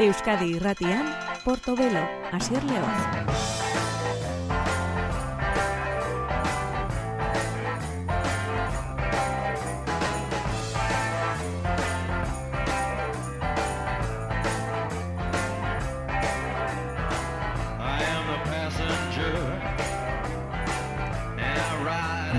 Euskadi 0.00 0.56
Irratian, 0.56 1.06
Portobelo, 1.44 2.02
Asier 2.32 2.64
León. 2.64 2.82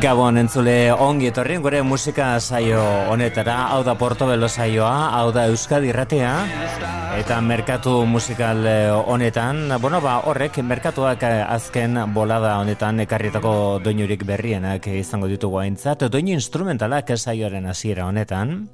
Gabon 0.03 0.37
entzule 0.37 0.91
ongi 0.91 1.31
etorri 1.31 1.55
gure 1.63 1.79
musika 1.87 2.35
saio 2.41 2.83
honetara, 3.09 3.69
hau 3.71 3.81
da 3.87 3.95
Portobelo 3.95 4.51
saioa, 4.51 5.15
hau 5.15 5.31
da 5.31 5.47
Euskadi 5.47 5.93
Irratea 5.95 7.04
eta 7.15 7.37
merkatu 7.39 8.03
musikal 8.05 8.65
eh, 8.67 8.91
honetan, 8.91 9.69
bueno, 9.79 10.01
ba, 10.03 10.17
horrek 10.27 10.57
merkatuak 10.59 11.21
eh, 11.23 11.43
azken 11.47 11.95
bolada 12.13 12.57
honetan 12.59 12.99
ekarrietako 13.05 13.79
doinurik 13.83 14.25
berrienak 14.27 14.89
izango 14.91 15.29
ditugu 15.31 15.61
aintzat, 15.63 16.03
doinu 16.11 16.33
instrumentalak 16.35 17.13
saioaren 17.15 17.69
hasiera 17.71 18.09
honetan. 18.09 18.67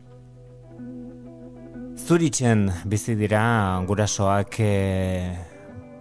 Zuritzen 2.02 2.66
bizi 2.90 3.14
dira 3.16 3.44
gurasoak 3.86 4.58
e, 4.60 4.74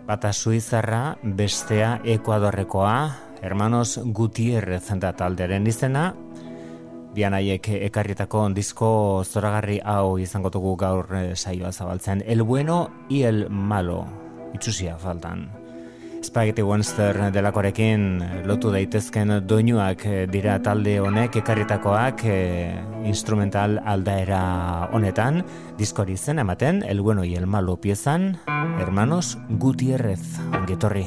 bata 0.09 0.33
Suizarra, 0.33 1.19
bestea 1.23 1.99
Ekuadorrekoa, 2.05 2.97
Hermanos 3.43 4.01
Gutierrez 4.05 4.87
da 4.97 5.13
taldearen 5.13 5.67
izena, 5.69 6.15
bian 7.15 7.35
haiek 7.35 7.69
ekarrietako 7.91 8.49
disko 8.55 8.91
zoragarri 9.25 9.81
hau 9.85 10.19
izango 10.19 10.51
dugu 10.51 10.77
gaur 10.77 11.09
eh, 11.17 11.37
saioa 11.37 11.73
zabaltzen. 11.73 12.23
El 12.27 12.43
bueno 12.43 12.91
y 13.09 13.23
el 13.23 13.49
malo, 13.51 14.07
itxusia 14.55 14.97
faltan. 14.99 15.49
Spaghetti 16.21 16.61
Wonster 16.63 17.17
delakorekin 17.33 18.21
lotu 18.45 18.69
daitezken 18.75 19.39
doinuak 19.49 20.05
dira 20.29 20.59
talde 20.61 20.99
honek 21.01 21.39
ekarritakoak 21.41 22.25
e, 22.29 22.37
instrumental 23.09 23.79
aldaera 23.89 24.43
honetan 24.93 25.41
diskori 25.79 26.19
zen 26.19 26.39
ematen 26.45 26.83
El 26.87 27.01
bueno 27.01 27.25
y 27.25 27.37
el 27.37 27.47
malo 27.47 27.81
piezan 27.81 28.37
Hermanos 28.79 29.39
Gutierrez 29.49 30.21
ongetorri. 30.53 31.07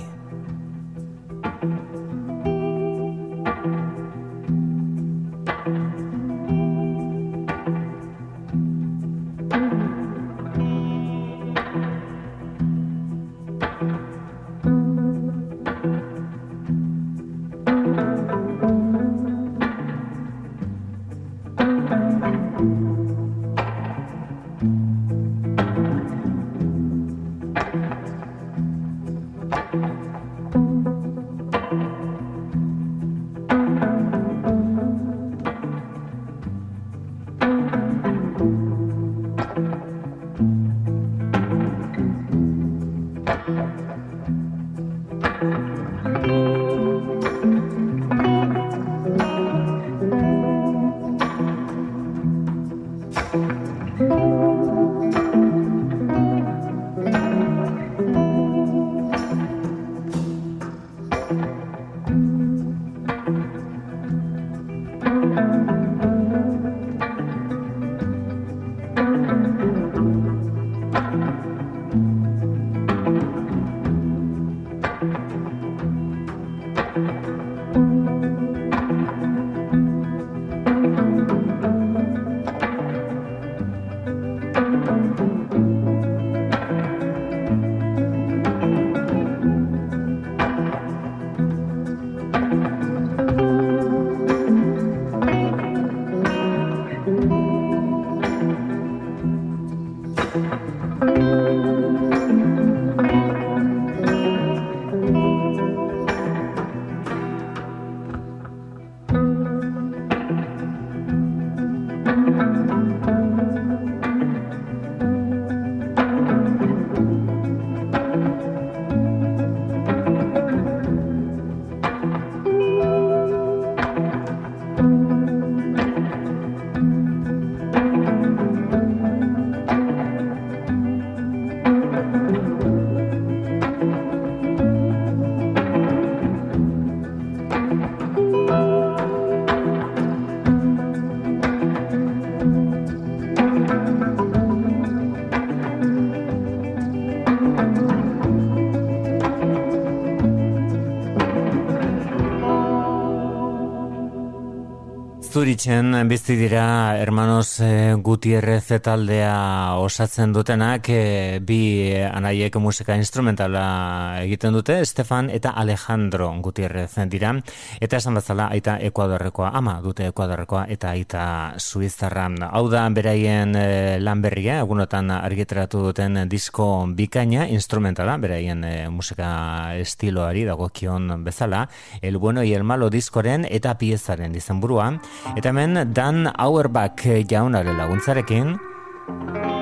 Zuritzen 155.63 156.09
bizti 156.09 156.35
dira 156.35 156.97
hermanos 157.00 157.62
e, 157.63 157.94
Gutierrez 157.96 158.81
taldea 158.84 159.78
osatzen 159.79 160.34
dutenak 160.35 160.90
e, 160.91 161.40
bi 161.40 161.96
anaiek 162.03 162.57
musika 162.59 162.97
instrumentala 163.00 164.19
egiten 164.25 164.52
dute 164.52 164.75
Stefan 164.84 165.29
eta 165.31 165.53
Alejandro 165.56 166.28
Gutierrez 166.44 166.91
dira. 167.07 167.31
Eta 167.79 167.96
esan 167.96 168.19
bazala 168.19 168.50
aita 168.52 168.75
Ekuadorrekoa 168.84 169.53
ama 169.56 169.78
dute 169.79 170.09
Ekuadorrekoa 170.12 170.66
eta 170.68 170.90
aita 170.97 171.53
Suizarra. 171.57 172.28
Hau 172.52 172.68
da 172.68 172.84
beraien 172.90 173.55
e, 173.55 173.99
lan 174.03 174.22
berria 174.22 174.59
egunotan 174.66 175.16
argitratu 175.16 175.85
duten 175.85 176.26
disko 176.28 176.90
bikaina 176.91 177.47
instrumentala 177.47 178.17
beraien 178.17 178.67
musika 178.91 179.78
estiloari 179.79 180.43
dagokion 180.43 181.23
bezala 181.23 181.70
el 182.02 182.17
bueno 182.17 182.43
y 182.43 182.53
el 182.53 182.66
malo 182.66 182.90
diskoren 182.90 183.47
eta 183.49 183.78
piezaren 183.78 184.35
izenburua. 184.35 184.99
Eta 185.38 185.53
hemen 185.53 185.94
Dan 185.94 186.26
Auerbach 186.34 186.97
jaunare 187.29 187.78
laguntzarekin 187.78 188.55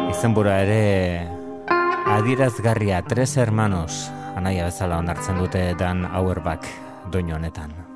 izenbura 0.08 0.62
ere 0.64 1.28
adirazgarria 2.16 3.04
tres 3.04 3.36
hermanos 3.36 4.08
anaia 4.40 4.72
bezala 4.72 5.04
onartzen 5.04 5.44
dute 5.44 5.68
Dan 5.76 6.08
Auerbach 6.08 6.64
doinu 7.12 7.36
honetan. 7.36 7.91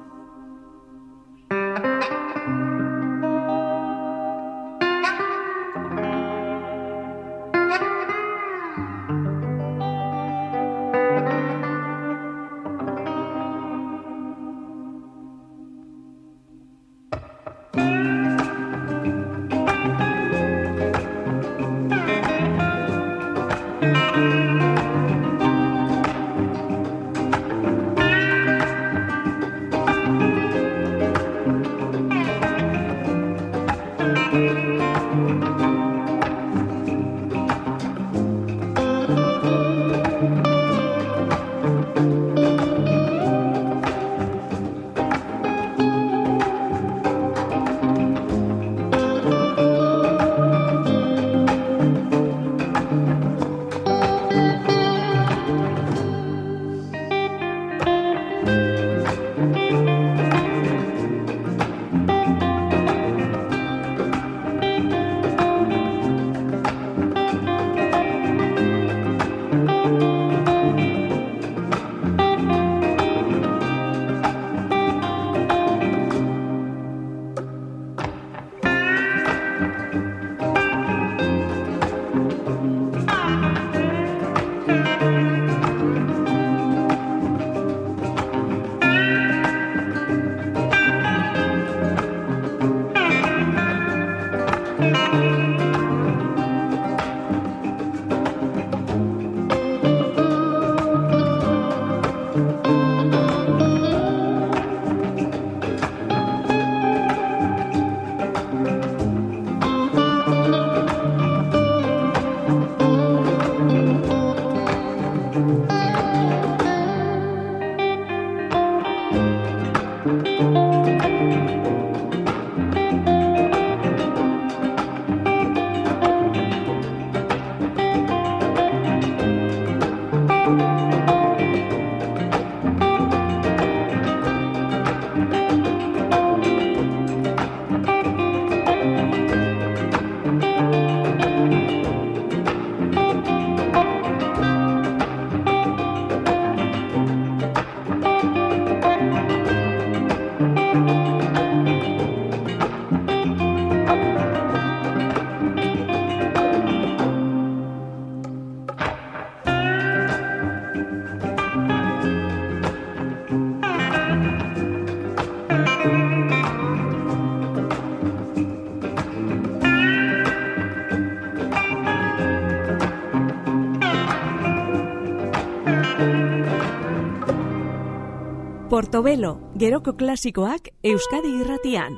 Portobelo, 178.96 179.34
geroko 179.60 179.92
klasikoak 180.00 180.70
Euskadi 180.88 181.34
irratian. 181.42 181.98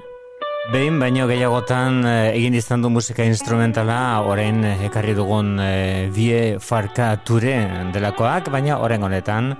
Behin 0.73 0.95
baino 0.97 1.27
gehiagotan 1.29 1.99
eh, 2.09 2.31
egin 2.31 2.57
izan 2.57 2.81
du 2.81 2.89
musika 2.89 3.21
instrumentala, 3.21 4.23
orain 4.25 4.65
ekarri 4.87 5.13
dugun 5.13 5.59
e, 5.61 6.09
bie 6.15 6.57
farka 6.57 7.11
ture 7.21 7.53
delakoak, 7.93 8.49
baina 8.49 8.79
orain 8.81 9.05
honetan 9.05 9.53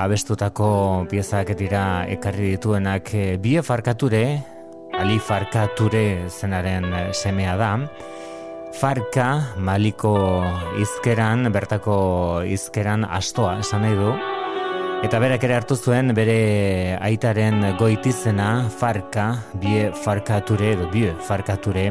abestutako 0.00 0.72
piezak 1.12 1.52
dira 1.60 2.06
ekarri 2.08 2.54
dituenak 2.54 3.12
e, 3.20 3.28
bie 3.36 3.60
farkature, 3.60 4.24
ali 4.96 5.20
farkature 5.20 6.06
zenaren 6.32 6.88
semea 7.12 7.58
da, 7.60 7.74
farka 8.80 9.32
maliko 9.60 10.16
izkeran, 10.80 11.52
bertako 11.52 11.98
izkeran 12.48 13.04
astoa 13.04 13.58
esan 13.60 13.84
nahi 13.84 14.06
du, 14.06 14.14
Eta 15.02 15.18
berak 15.18 15.42
ere 15.42 15.56
hartu 15.58 15.74
zuen 15.74 16.12
bere 16.14 16.94
aitaren 17.02 17.64
goitizena 17.74 18.68
farka, 18.70 19.24
bie 19.58 19.88
farkature 20.04 20.68
edo 20.76 20.86
bie 20.92 21.10
farkature. 21.26 21.88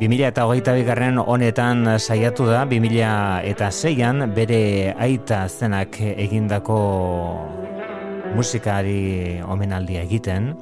2000 0.00 0.26
eta 0.32 0.74
bigarren 0.74 1.18
honetan 1.22 1.86
saiatu 1.98 2.46
da, 2.50 2.64
2000 2.66 3.46
eta 3.46 3.70
zeian 3.70 4.26
bere 4.34 4.92
aita 4.98 5.44
zenak 5.48 6.00
egindako 6.02 6.78
musikari 8.34 9.38
omenaldia 9.46 10.02
egiten 10.02 10.52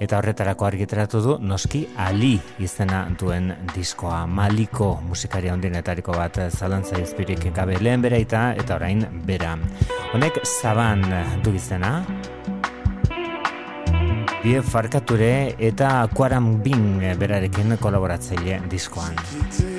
eta 0.00 0.18
horretarako 0.18 0.66
argitaratu 0.66 1.20
du 1.24 1.36
noski 1.40 1.86
Ali 1.96 2.34
izena 2.62 3.06
duen 3.18 3.52
diskoa 3.74 4.26
Maliko 4.26 4.92
musikaria 5.08 5.54
ondinetariko 5.56 6.12
bat 6.16 6.38
zalantza 6.50 7.00
izpirik 7.00 7.48
gabe 7.56 7.78
lehen 7.80 8.02
bera 8.02 8.18
eta 8.20 8.76
orain 8.76 9.06
bera. 9.26 9.56
Honek 10.12 10.40
zaban 10.44 11.04
du 11.42 11.54
izena 11.54 12.02
Bie 14.46 14.60
farkature 14.62 15.56
eta 15.58 15.88
kuaram 16.14 16.60
bing 16.62 17.00
berarekin 17.18 17.74
kolaboratzaile 17.82 18.60
diskoan. 18.70 19.75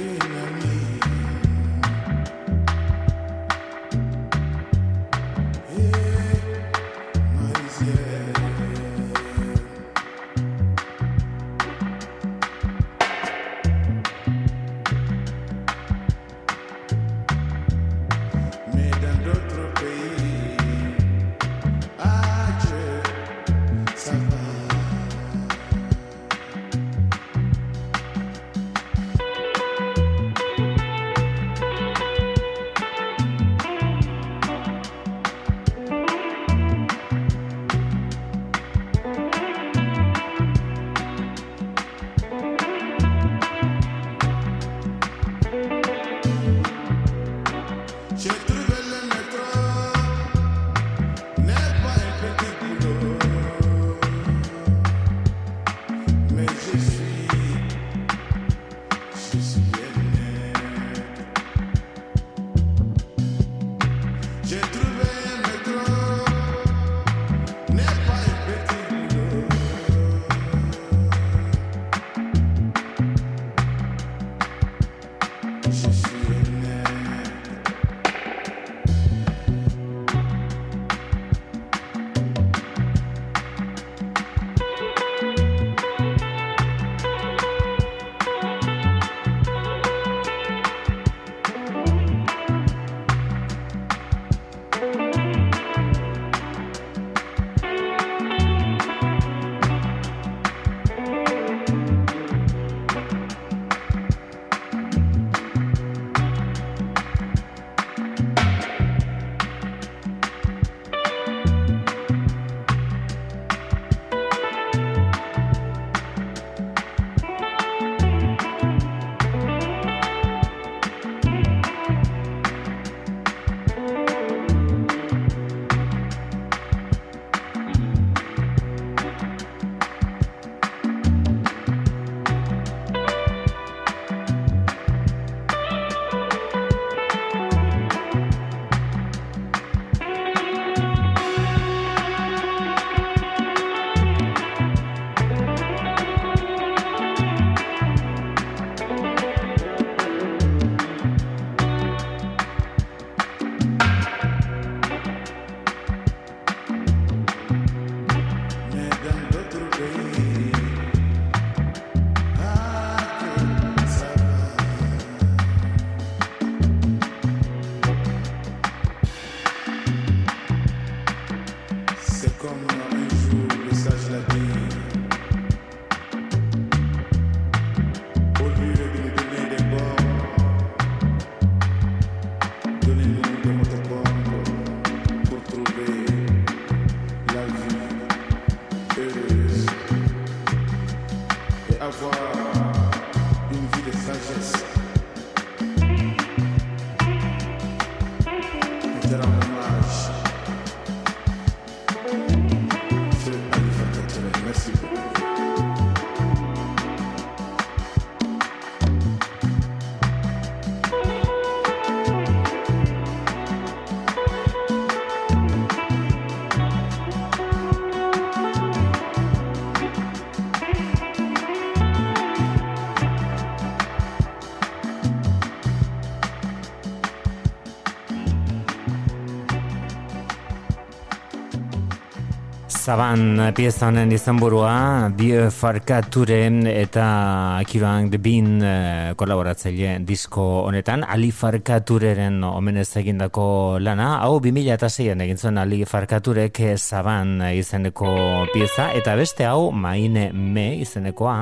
Zaban 232.87 233.51
pieza 233.51 233.89
honen 233.89 234.13
izenburua 234.15 235.09
Bio 235.11 235.49
Farkaturen 235.51 236.61
eta 236.71 237.57
Akiban 237.59 238.05
The 238.07 238.17
Bean 238.17 238.61
eh, 238.63 239.09
kolaboratzaile 239.19 239.97
disko 240.07 240.45
honetan. 240.69 241.03
Ali 241.03 241.33
Farkatureren 241.35 242.37
omenez 242.47 242.87
egindako 243.01 243.47
lana. 243.83 244.21
Hau 244.23 244.37
2006an 244.39 245.23
egin 245.25 245.35
zuen 245.35 245.59
Ali 245.59 245.81
Farkaturek 245.83 246.61
Zaban 246.77 247.41
izeneko 247.51 248.13
pieza. 248.53 248.93
Eta 248.95 249.17
beste 249.19 249.43
hau 249.43 249.73
Maine 249.73 250.29
Me 250.31 250.77
izenekoa. 250.79 251.35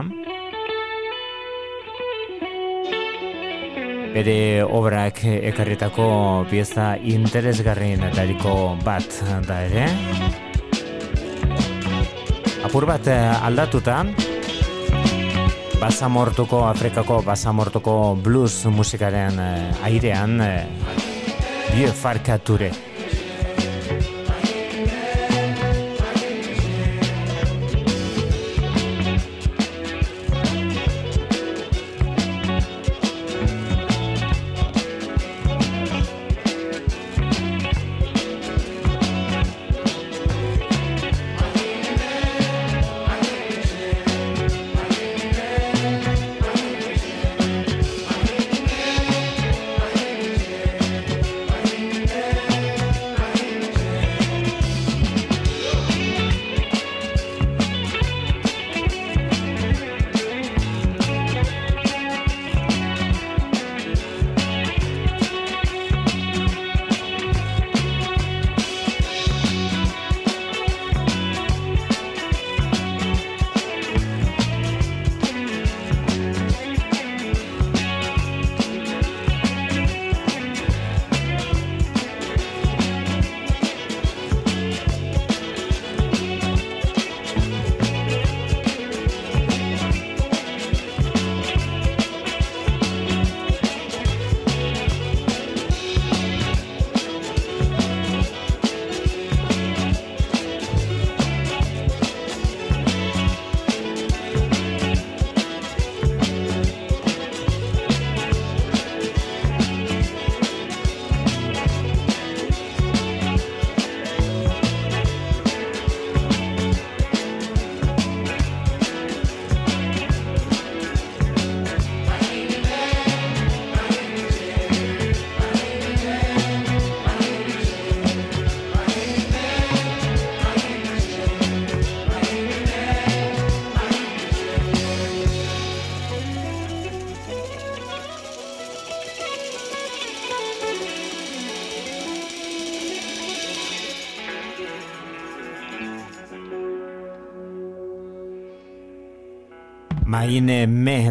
Bere 4.17 4.39
obrak 4.65 5.21
ekarritako 5.29 6.09
pieza 6.49 6.95
interesgarrien 6.97 8.09
bat 8.81 9.21
da 9.45 9.61
ere 9.69 10.44
apur 12.65 12.87
bat 12.89 13.05
eh, 13.07 13.45
aldatuta 13.45 13.99
basamortuko 15.77 16.63
Afrikako 16.65 17.19
basamortuko 17.25 17.93
blues 18.17 18.65
musikaren 18.73 19.37
eh, 19.39 19.85
airean 19.85 20.41
eh, 20.41 20.65
biofarkature 21.75 22.71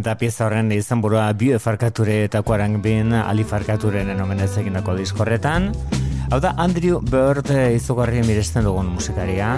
eta 0.04 0.18
pieza 0.20 0.44
horren 0.44 0.68
izan 0.76 1.00
burua 1.00 1.30
bio 1.32 1.56
farkature 1.56 2.18
eta 2.26 2.42
kuarang 2.44 2.74
bin 2.84 3.14
ali 3.16 3.44
farkaturen 3.48 4.10
enomenez 4.12 4.50
egindako 4.60 4.98
diskorretan. 4.98 5.70
Hau 6.28 6.40
da 6.44 6.50
Andrew 6.60 6.98
Bird 7.00 7.48
izugarri 7.72 8.20
miresten 8.26 8.68
dugun 8.68 8.90
musikaria. 8.92 9.54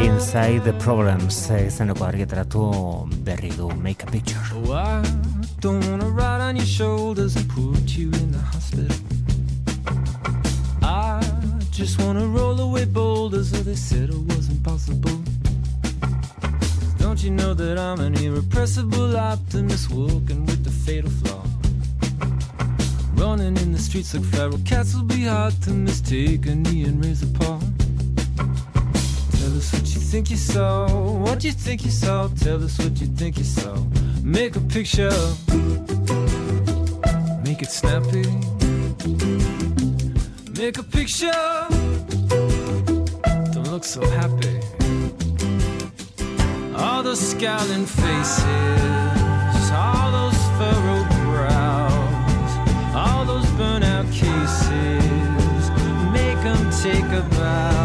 Inside 0.00 0.64
the 0.64 0.72
Problems 0.80 1.42
izeneko 1.58 2.06
argitaratu 2.08 2.62
berri 3.26 3.52
du 3.58 3.68
Make 3.84 4.08
a 4.08 4.10
Picture. 4.10 4.40
Oh, 4.64 4.72
I 4.72 5.02
don't 5.60 5.84
wanna 5.84 6.08
ride 6.08 6.40
on 6.40 6.56
your 6.56 6.64
shoulders 6.64 7.36
and 7.36 7.46
put 7.50 7.92
you 7.92 8.08
in 8.22 8.32
the 8.32 8.40
hospital. 8.40 8.96
I 10.80 11.20
just 11.70 12.00
wanna 12.00 12.24
roll 12.24 12.58
away 12.60 12.86
boulders 12.86 13.50
so 13.50 13.58
they 13.58 13.76
said 13.76 14.08
it. 14.08 14.26
Don't 14.26 14.41
you 17.22 17.30
know 17.30 17.54
that 17.54 17.78
I'm 17.78 18.00
an 18.00 18.14
irrepressible 18.14 19.16
optimist 19.16 19.90
walking 19.90 20.44
with 20.44 20.64
the 20.64 20.70
fatal 20.70 21.10
flaw? 21.10 21.44
Running 23.14 23.56
in 23.58 23.70
the 23.70 23.78
streets 23.78 24.12
like 24.14 24.24
feral 24.24 24.58
cats 24.64 24.94
will 24.94 25.04
be 25.04 25.24
hard 25.24 25.54
to 25.62 25.70
mistake 25.70 26.46
a 26.46 26.54
knee 26.54 26.82
and 26.84 27.04
raise 27.04 27.22
a 27.22 27.26
paw. 27.38 27.60
Tell 29.38 29.56
us 29.56 29.72
what 29.72 29.94
you 29.94 30.00
think 30.00 30.30
you 30.30 30.36
saw, 30.36 30.88
what 31.18 31.44
you 31.44 31.52
think 31.52 31.84
you 31.84 31.92
saw. 31.92 32.28
Tell 32.40 32.64
us 32.64 32.78
what 32.78 33.00
you 33.00 33.06
think 33.06 33.38
you 33.38 33.44
saw. 33.44 33.76
Make 34.24 34.56
a 34.56 34.60
picture, 34.60 35.12
make 37.44 37.62
it 37.62 37.70
snappy. 37.70 38.26
Make 40.60 40.78
a 40.78 40.82
picture, 40.82 41.30
don't 43.52 43.70
look 43.70 43.84
so 43.84 44.04
happy 44.10 44.61
all 46.82 47.02
those 47.02 47.20
scowling 47.20 47.86
faces, 47.86 48.44
all 49.72 50.10
those 50.10 50.40
furrowed 50.58 51.08
brows, 51.24 52.52
all 52.94 53.24
those 53.24 53.46
burnout 53.58 54.10
cases, 54.12 55.70
make 56.12 56.38
them 56.42 56.70
take 56.82 57.04
a 57.04 57.22
bow. 57.36 57.81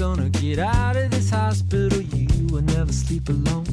Gonna 0.00 0.30
get 0.30 0.58
out 0.58 0.96
of 0.96 1.10
this 1.10 1.28
hospital, 1.28 2.00
you 2.00 2.46
will 2.46 2.62
never 2.62 2.90
sleep 2.90 3.28
alone. 3.28 3.66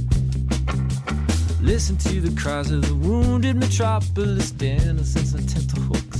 Listen 1.61 1.95
to 1.95 2.19
the 2.19 2.35
cries 2.37 2.69
of 2.69 2.85
the 2.85 2.95
wounded 2.95 3.55
metropolis, 3.55 4.51
denizens 4.51 5.33
and 5.33 5.47
tenterhooks. 5.47 6.19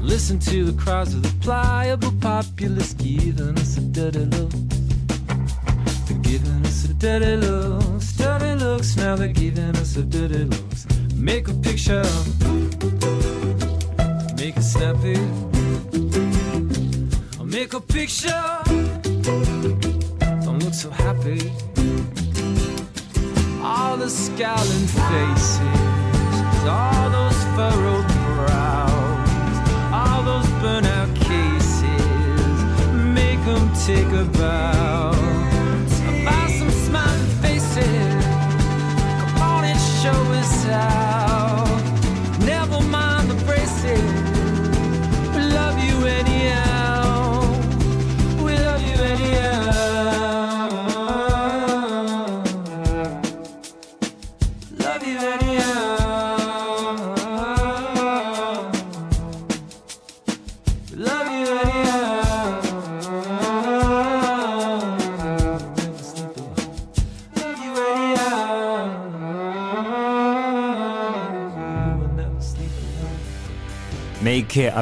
Listen 0.00 0.38
to 0.38 0.64
the 0.64 0.82
cries 0.82 1.12
of 1.12 1.22
the 1.22 1.34
pliable 1.42 2.14
populace, 2.22 2.94
giving 2.94 3.58
us 3.58 3.76
a 3.76 3.82
dirty 3.82 4.24
look. 4.24 4.67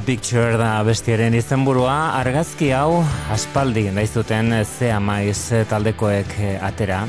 Picture 0.07 0.55
da 0.55 0.85
bestiaren 0.87 1.35
izenburua, 1.35 2.13
argazki 2.15 2.69
hau 2.71 3.01
aspaldi 3.35 3.89
naiz 3.91 4.13
duten 4.15 4.53
ze 4.63 4.93
amaiz 4.95 5.51
taldekoek 5.67 6.31
eh, 6.39 6.53
atera. 6.63 7.01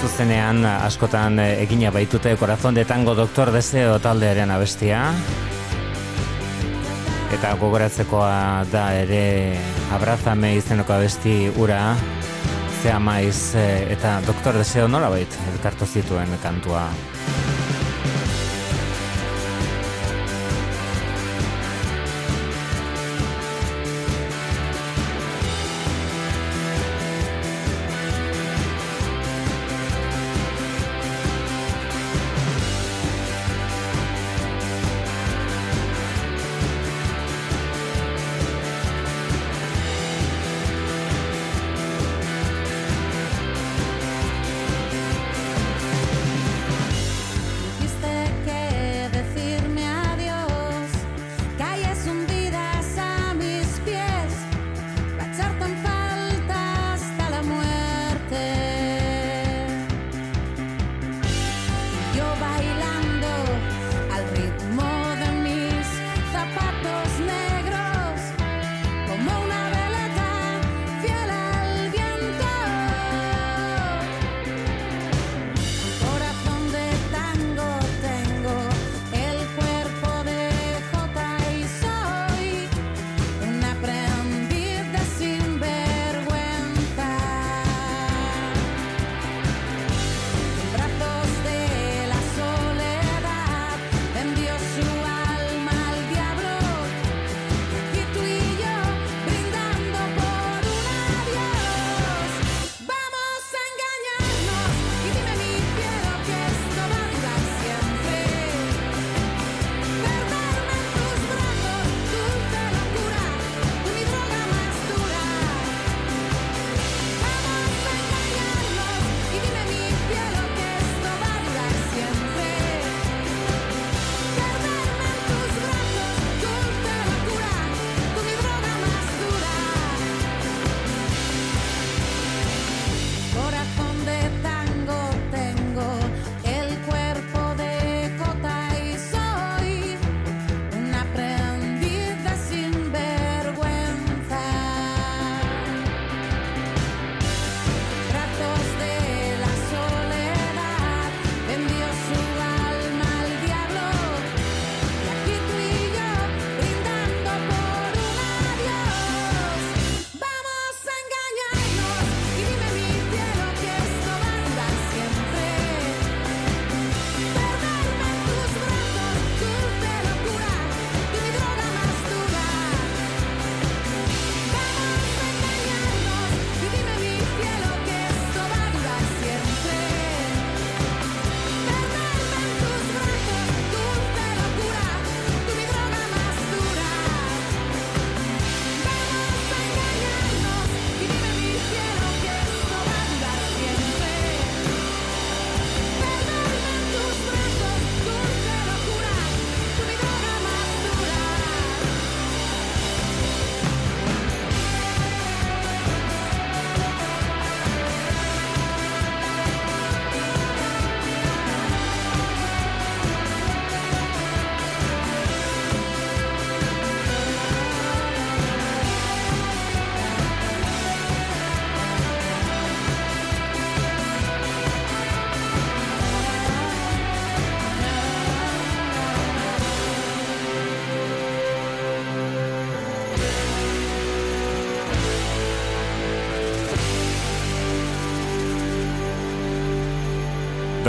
Zuzenean 0.00 0.64
askotan 0.64 1.36
egina 1.44 1.90
baitute 1.92 2.32
Corazón 2.40 2.74
de 2.74 2.86
Tango 2.88 3.12
Doktor 3.14 3.52
Deseo 3.52 3.98
taldearen 4.00 4.50
abestia. 4.50 5.02
Eta 7.36 7.52
gogoratzekoa 7.60 8.64
da 8.72 8.88
ere 8.96 9.52
Abrazame 9.92 10.54
izeneko 10.56 10.96
abesti 10.96 11.36
ura, 11.60 11.82
ze 12.80 12.96
amaiz 12.96 13.52
eh, 13.52 13.92
eta 13.92 14.22
Doktor 14.24 14.56
Deseo 14.64 14.88
nolabait 14.88 15.40
elkartu 15.52 15.84
zituen 15.84 16.40
kantua. 16.40 16.88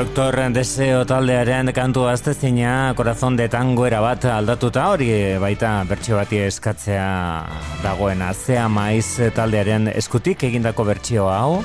Doktor 0.03 0.35
Deseo 0.51 1.05
taldearen 1.07 1.69
kantu 1.71 2.01
aztezina 2.11 2.91
Corazon 2.97 3.37
de 3.39 3.45
Tango 3.47 3.87
bat 3.87 4.25
aldatuta 4.25 4.89
hori 4.91 5.07
baita 5.39 5.85
bertsio 5.87 6.17
bati 6.19 6.41
eskatzea 6.43 7.07
dagoena. 7.81 8.33
Zea 8.33 8.67
Maiz 8.67 9.31
taldearen 9.33 9.87
eskutik 9.95 10.43
egindako 10.43 10.83
bertsio 10.83 11.29
hau 11.31 11.63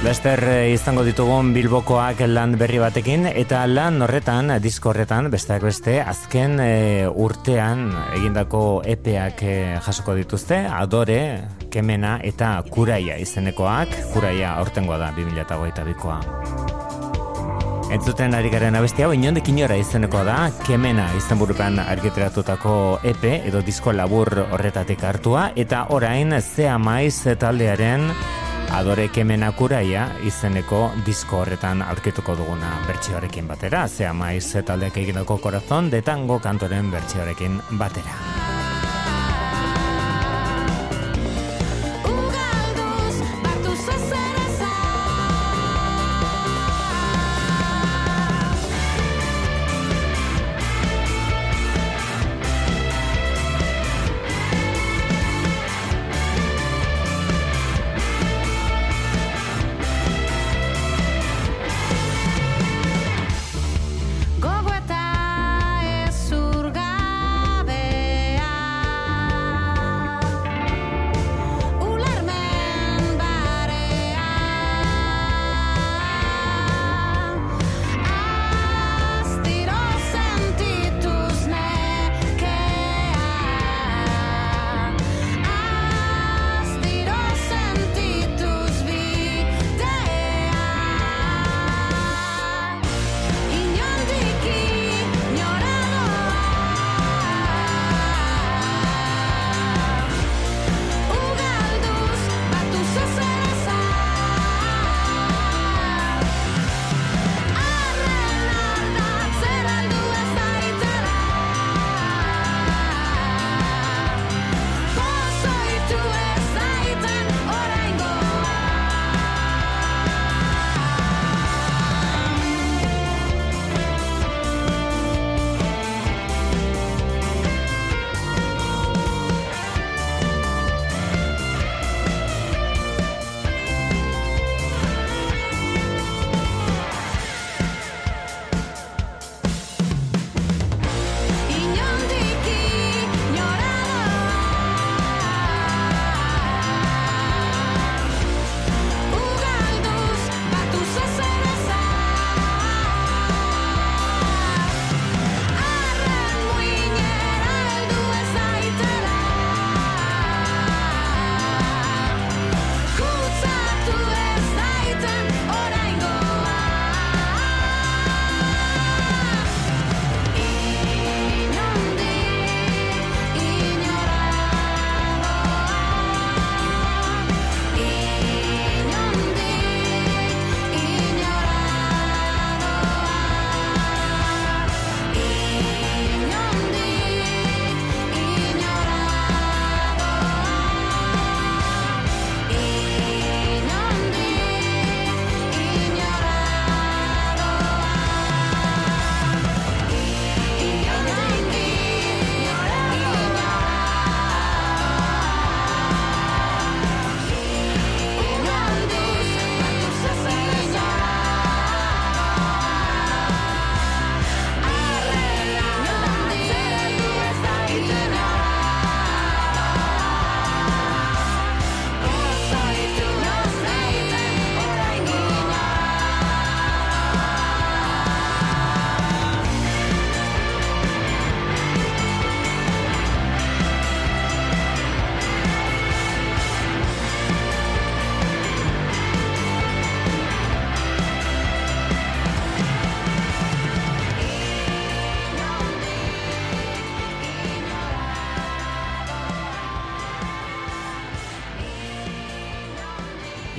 Lester 0.00 0.40
eh, 0.48 0.72
izango 0.72 1.02
ditugun 1.04 1.50
Bilbokoak 1.52 2.22
lan 2.30 2.54
berri 2.56 2.78
batekin 2.80 3.26
eta 3.28 3.66
lan 3.68 4.00
horretan, 4.00 4.48
disko 4.64 4.94
horretan, 4.94 5.28
besteak 5.28 5.66
beste, 5.66 5.98
azken 6.00 6.56
e, 6.64 7.04
urtean 7.04 7.90
egindako 8.16 8.80
epeak 8.88 9.44
e, 9.44 9.58
jasoko 9.84 10.16
dituzte, 10.16 10.62
adore, 10.64 11.20
kemena 11.68 12.14
eta 12.24 12.54
kuraia 12.72 13.20
izenekoak, 13.20 13.92
kuraia 14.14 14.56
aurtengoa 14.62 14.96
da 15.04 15.12
2008 15.20 15.86
bikoa. 15.92 16.18
Entzuten 17.92 18.32
ari 18.38 18.48
garen 18.48 18.80
abesti 18.80 19.04
hau, 19.04 19.12
inondik 19.12 19.52
inora 19.52 19.76
izeneko 19.76 20.24
da, 20.24 20.46
kemena 20.64 21.10
izen 21.18 21.42
burupen 21.42 21.76
argiteratutako 21.84 23.02
epe 23.04 23.42
edo 23.50 23.60
disko 23.66 23.92
labur 23.92 24.46
horretatik 24.46 25.04
hartua, 25.04 25.50
eta 25.60 25.90
orain 25.92 26.38
zea 26.40 26.80
maiz 26.80 27.18
taldearen 27.36 28.14
Adore 28.70 29.08
kemena 29.10 29.48
kuraia 29.58 30.04
izeneko 30.22 30.78
disko 31.06 31.40
horretan 31.40 31.82
aurkituko 31.82 32.36
duguna 32.38 32.70
bertsioarekin 32.86 33.50
batera, 33.50 33.82
zea 33.88 34.12
maiz 34.14 34.46
taldeak 34.66 35.00
egindako 35.02 35.40
korazon 35.42 35.90
detango 35.90 36.38
kantoren 36.38 36.94
bertsioarekin 36.94 37.58
batera. 37.82 38.49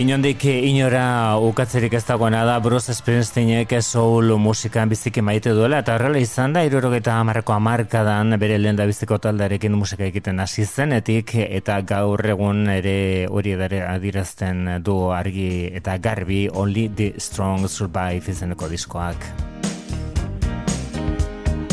Inondik 0.02 0.48
inora 0.50 1.38
ukatzerik 1.38 1.94
ez 1.94 2.02
dagoena 2.08 2.40
da 2.48 2.56
Bruce 2.64 2.96
Springsteenek 2.98 3.76
soul 3.86 4.32
musikan 4.42 4.90
biziki 4.90 5.22
maite 5.22 5.52
duela 5.54 5.84
eta 5.84 5.94
horrela 5.94 6.18
izan 6.18 6.56
da 6.56 6.64
irurogeta 6.66 7.20
amarreko 7.22 7.54
amarkadan 7.54 8.34
bere 8.42 8.58
lehen 8.58 8.80
da 8.80 8.88
biziko 8.90 9.20
taldarekin 9.22 9.76
musika 9.78 10.08
egiten 10.08 10.42
hasi 10.42 10.66
zenetik 10.66 11.36
eta 11.44 11.78
gaur 11.86 12.26
egun 12.34 12.64
ere 12.74 13.28
hori 13.30 13.54
edare 13.60 13.84
adirazten 13.92 14.82
du 14.82 14.98
argi 15.14 15.70
eta 15.70 16.00
garbi 16.02 16.48
Only 16.50 16.88
the 16.90 17.14
Strong 17.22 17.70
Survive 17.70 18.34
izeneko 18.34 18.74
diskoak. 18.74 19.30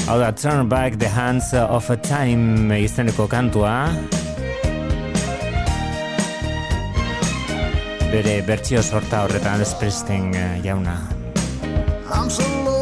Hau 0.04 0.20
da, 0.20 0.34
Turn 0.36 0.68
Back 0.68 1.00
the 1.00 1.08
Hands 1.08 1.54
of 1.64 1.88
a 1.88 1.96
Time 1.96 2.76
izeneko 2.84 3.24
kantua, 3.28 3.88
bere 8.12 8.40
bertsio 8.46 8.82
sorta 8.82 9.22
horretan 9.26 9.60
ez 9.60 9.74
eh, 10.34 10.60
jauna. 10.64 10.96
I'm 12.10 12.30
so. 12.30 12.77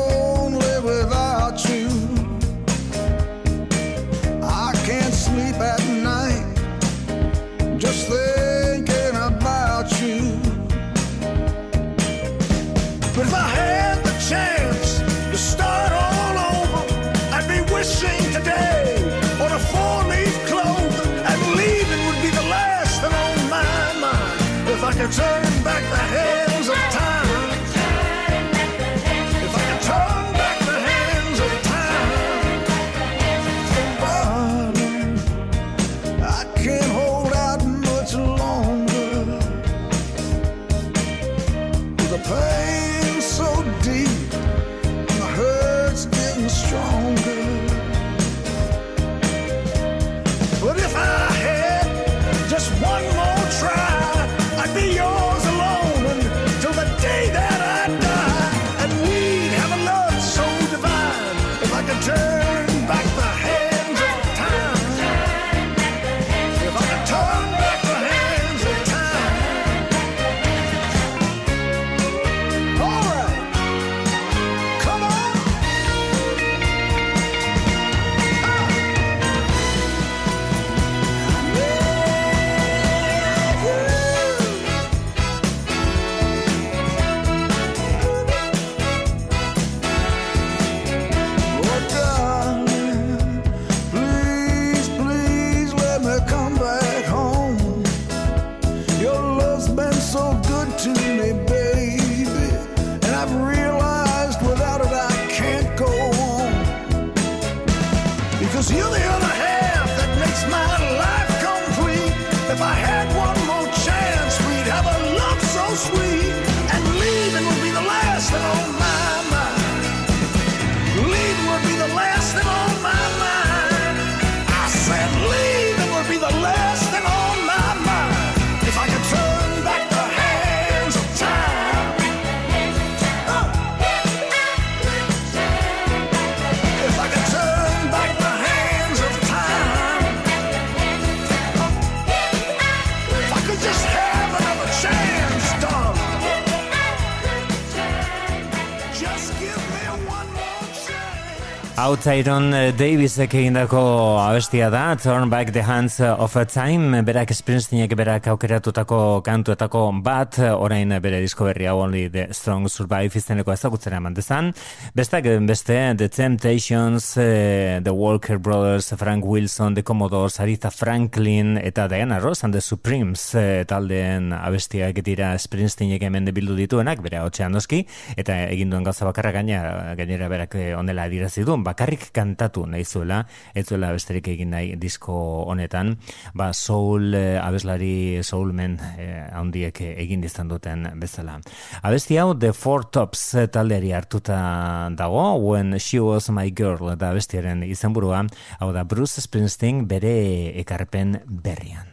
Tyron 151.94 152.50
Davisek 152.74 153.34
egindako 153.38 153.78
abestia 154.18 154.66
da, 154.72 154.96
Turn 154.96 155.30
Back 155.30 155.52
the 155.52 155.62
Hands 155.62 156.00
of 156.00 156.34
a 156.34 156.44
Time, 156.44 157.02
berak 157.06 157.30
Springsteenek 157.30 157.92
berak 157.94 158.26
aukeratutako 158.32 159.20
kantuetako 159.22 159.82
bat, 160.02 160.38
orain 160.50 160.90
bere 160.98 161.20
disko 161.22 161.44
berri 161.46 161.68
hau 161.70 161.76
only 161.84 162.08
The 162.10 162.32
Strong 162.34 162.66
Survive 162.72 163.20
izteneko 163.20 163.52
ezagutzera 163.54 164.00
eman 164.00 164.16
dezan. 164.16 164.50
Bestak 164.98 165.28
beste, 165.46 165.76
The 165.98 166.08
Temptations, 166.08 167.12
uh, 167.18 167.78
The 167.84 167.94
Walker 167.94 168.38
Brothers, 168.38 168.90
Frank 168.96 169.24
Wilson, 169.24 169.76
The 169.76 169.84
Commodores, 169.84 170.40
Aretha 170.40 170.72
Franklin, 170.72 171.56
eta 171.62 171.86
Diana 171.86 172.18
Ross 172.18 172.42
and 172.42 172.54
The 172.54 172.60
Supremes 172.60 173.28
taldeen 173.68 174.32
abestiak 174.32 175.02
dira 175.04 175.36
Springsteenek 175.38 176.02
hemen 176.02 176.32
bildu 176.34 176.58
dituenak, 176.58 177.04
bere 177.04 177.22
hau 177.22 177.30
noski, 177.48 177.84
eta 178.16 178.42
eginduen 178.48 178.82
gauza 178.82 179.04
bakarra 179.04 179.30
gaina, 179.30 179.94
gainera 179.94 180.28
berak 180.28 180.58
onela 180.80 181.06
adirazidun, 181.06 181.62
bakarrik 181.76 182.08
kantatu 182.16 182.64
nahi 182.64 182.84
zuela, 182.88 183.20
ez 183.52 183.66
zuela 183.68 183.90
besterik 183.92 184.30
egin 184.32 184.54
nahi 184.54 184.76
disko 184.80 185.44
honetan, 185.44 185.98
ba 186.34 186.48
soul 186.56 187.12
eh, 187.14 187.36
abeslari 187.36 188.22
soulmen 188.24 188.78
eh, 188.96 189.26
handiek 189.36 189.82
egin 189.92 190.24
dizan 190.24 190.48
duten 190.48 190.88
bezala. 190.96 191.36
Abesti 191.84 192.16
hau 192.16 192.32
The 192.32 192.54
Four 192.56 192.88
Tops 192.88 193.26
taldeari 193.52 193.92
hartuta 193.92 194.88
dago, 194.96 195.26
When 195.36 195.76
She 195.78 196.00
Was 196.00 196.30
My 196.30 196.48
Girl 196.50 196.96
da 196.96 197.12
abestiaren 197.12 197.62
izenburua, 197.68 198.24
hau 198.60 198.72
da 198.72 198.86
Bruce 198.88 199.20
Springsteen 199.20 199.84
bere 199.86 200.16
ekarpen 200.64 201.20
berrian. 201.28 201.92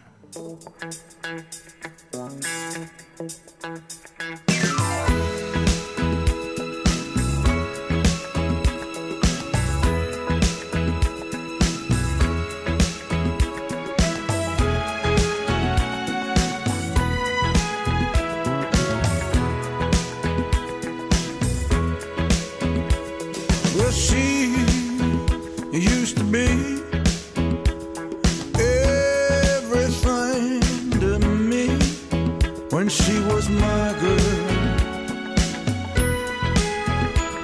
when 32.83 32.89
she 32.89 33.17
was 33.31 33.47
my 33.49 33.95
girl. 34.01 34.43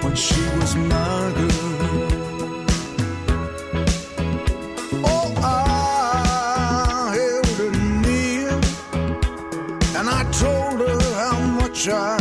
When 0.03 0.13
she 0.13 0.41
was 0.59 0.75
my 0.75 1.31
girl. 1.39 2.65
Oh, 5.05 5.33
I 5.41 7.15
held 7.15 7.47
her 7.61 7.71
near 8.05 8.51
and 9.97 10.09
I 10.09 10.29
told 10.43 10.79
her 10.85 10.99
how 11.15 11.39
much 11.61 11.87
I. 11.87 12.18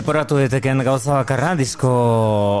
Leporatu 0.00 0.38
deteken 0.40 0.80
gauza 0.80 1.18
bakarra, 1.18 1.50
disko 1.58 1.90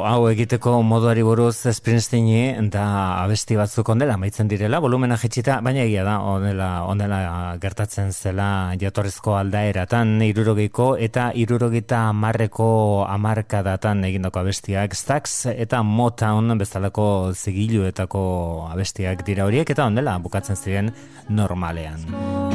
hau 0.04 0.26
egiteko 0.28 0.74
moduari 0.84 1.22
buruz 1.24 1.54
Springsteeni 1.72 2.68
da 2.68 2.82
abesti 3.22 3.56
batzuk 3.56 3.88
ondela, 3.94 4.18
maitzen 4.20 4.50
direla, 4.50 4.76
volumena 4.84 5.16
jetxita, 5.16 5.56
baina 5.64 5.80
egia 5.86 6.04
da, 6.04 6.18
ondela, 6.20 6.68
ondela 6.84 7.22
gertatzen 7.62 8.12
zela 8.12 8.50
jatorrizko 8.82 9.38
aldaeratan, 9.38 10.18
irurogeiko 10.28 10.90
eta 11.00 11.30
irurogeita 11.32 12.02
amarreko 12.10 12.68
amarkadatan 13.08 14.04
egindako 14.10 14.44
abestiak, 14.44 14.92
Stax 14.92 15.54
eta 15.56 15.80
Motown 15.80 16.58
bezalako 16.60 17.08
zigiluetako 17.32 18.22
abestiak 18.68 19.24
dira 19.24 19.48
horiek, 19.48 19.72
eta 19.72 19.88
ondela 19.88 20.20
bukatzen 20.20 20.60
ziren 20.60 20.92
normalean. 21.32 22.49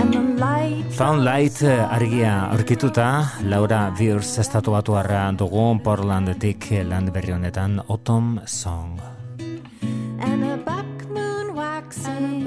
And 0.45 0.93
Found 0.93 1.25
Light 1.25 1.61
eh, 1.63 1.81
argia 1.81 2.51
aurkituta, 2.53 3.31
Laura 3.43 3.89
Viers 3.97 4.37
estatu 4.37 4.71
batu 4.71 4.93
dugu 5.37 5.79
Portlandetik 5.83 6.69
land 6.83 7.11
berri 7.11 7.31
honetan 7.31 7.81
Autumn 7.87 8.39
Song. 8.45 8.99
and 10.19 10.43
a 10.43 10.57
buck 10.57 10.85
moon 11.09 11.55
waxing, 11.55 12.45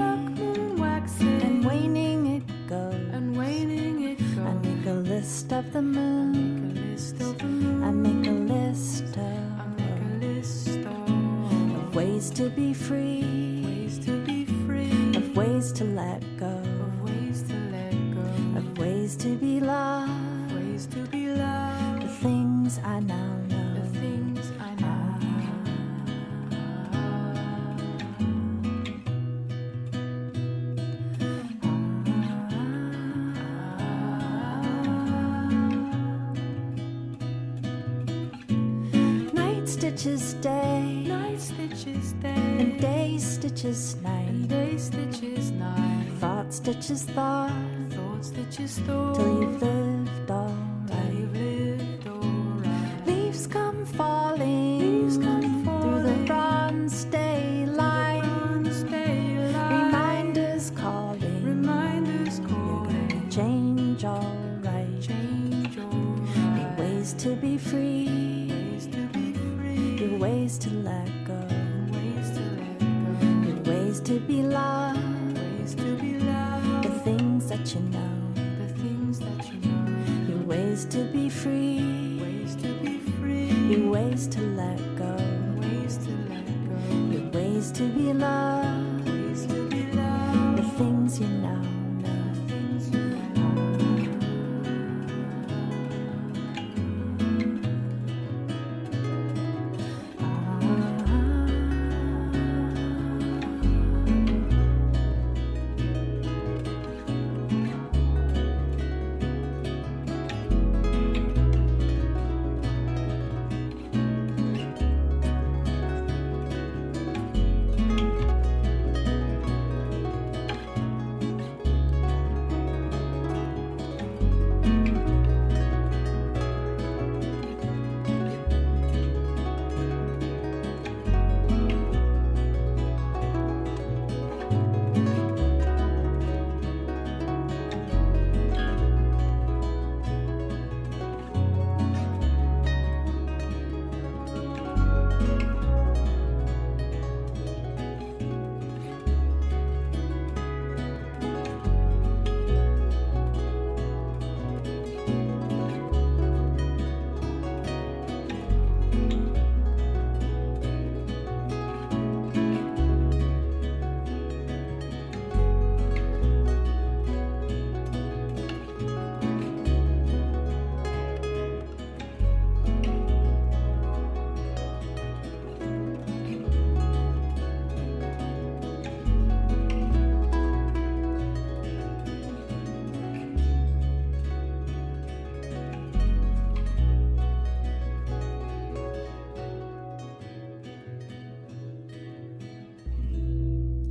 and 1.43 1.65
waning 1.65 2.37
it 2.37 2.67
goes, 2.67 2.95
and 3.13 3.37
waning 3.37 4.03
it 4.03 4.19
goes. 4.35 4.45
I 4.47 4.53
make 4.63 4.85
a 4.85 4.93
list 4.93 5.51
of 5.51 5.71
the 5.73 5.81
moon, 5.81 6.75
list 6.75 7.19
of 7.21 7.37
the 7.37 7.45
moon. 7.45 7.83
I 7.83 7.91
make 7.91 8.27
a 8.27 8.31
list 8.31 9.17
I 9.17 9.65
make 9.77 10.01
a 10.01 10.25
list 10.25 10.69
of 10.69 11.09
of 11.77 11.95
ways 11.95 12.29
to 12.31 12.49
be 12.49 12.73
free, 12.73 13.63
ways 13.65 13.99
to 14.05 14.11
be 14.25 14.45
free, 14.65 15.15
of 15.15 15.35
ways 15.35 15.71
to 15.73 15.83
let 15.83 16.21
go, 16.39 16.55
ways 19.09 19.17
to 19.17 19.35
be 19.37 19.59
loved, 19.59 20.51
ways 20.53 20.85
to 20.85 20.99
be 21.07 21.29
loved. 21.29 22.03
the 22.03 22.07
things 22.21 22.79
I 22.85 22.99
now 22.99 23.37
know, 23.49 23.73
The 23.73 23.99
things 23.99 24.51
I 24.59 24.75
know. 24.75 25.15
Night 39.33 39.67
stitches 39.67 40.33
day, 40.35 41.05
Night 41.07 41.41
stitches 41.41 42.13
day, 42.21 42.35
and 42.35 42.79
day 42.79 43.17
stitches 43.17 43.95
and 43.95 44.03
night. 44.03 44.47
day 44.49 44.77
stitches 44.77 45.49
night. 45.49 46.05
Thought 46.19 46.53
stitches 46.53 47.03
thought, 47.05 47.51
that 48.39 48.59
you 48.59 48.67
stole. 48.67 49.15
Till 49.15 49.41
you 49.41 49.68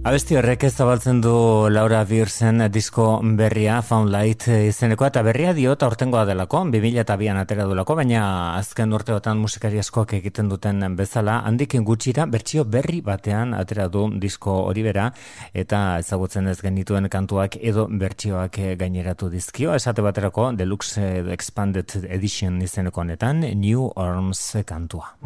Abesti 0.09 0.39
horrek 0.41 0.63
zabaltzen 0.71 1.19
du 1.21 1.31
Laura 1.69 1.99
Birsen 2.09 2.63
disko 2.73 3.19
berria, 3.37 3.83
Found 3.85 4.09
Light 4.09 4.47
izeneko, 4.49 5.05
eta 5.05 5.21
berria 5.27 5.51
diota 5.53 5.85
aurtengoa 5.85 6.23
delako, 6.25 6.63
2002an 6.73 7.37
atera 7.43 7.67
dulako, 7.69 7.99
baina 7.99 8.23
azken 8.55 8.97
urteotan 8.97 9.37
musikari 9.37 9.83
askoak 9.83 10.15
egiten 10.17 10.49
duten 10.49 10.81
bezala, 10.97 11.43
handik 11.45 11.77
gutxira 11.85 12.25
bertsio 12.25 12.65
berri 12.65 13.03
batean 13.05 13.53
atera 13.53 13.91
du 13.93 14.07
disko 14.17 14.55
hori 14.71 14.87
bera, 14.87 15.11
eta 15.53 15.99
ezagutzen 16.01 16.49
ez 16.49 16.57
genituen 16.63 17.11
kantuak 17.13 17.61
edo 17.61 17.85
bertsioak 17.91 18.57
gaineratu 18.81 19.29
dizkio, 19.29 19.75
esate 19.77 20.01
baterako 20.01 20.55
Deluxe 20.57 21.05
Expanded 21.37 21.99
Edition 22.09 22.63
izeneko 22.65 23.05
honetan, 23.05 23.45
New 23.61 23.91
Arms 24.09 24.55
kantua. 24.65 25.19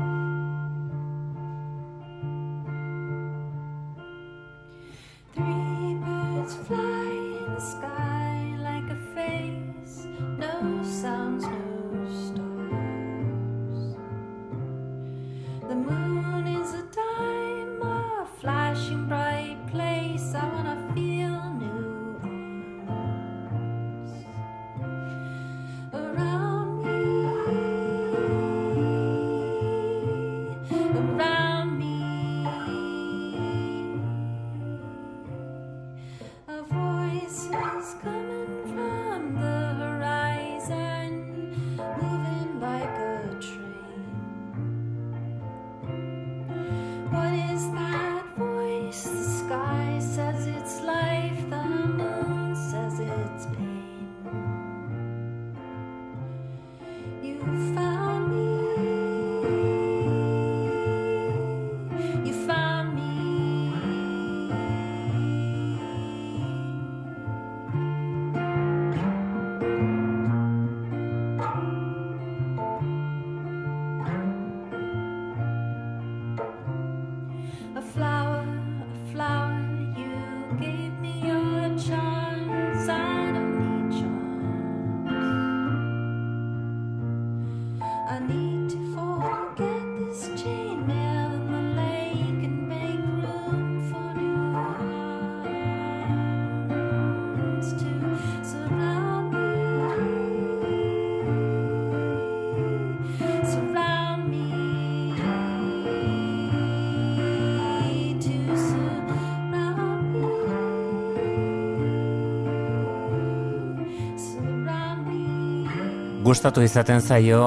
Me. 116.42 116.52
Gustatu 116.52 116.62
izaten 116.64 117.00
zaio 117.00 117.40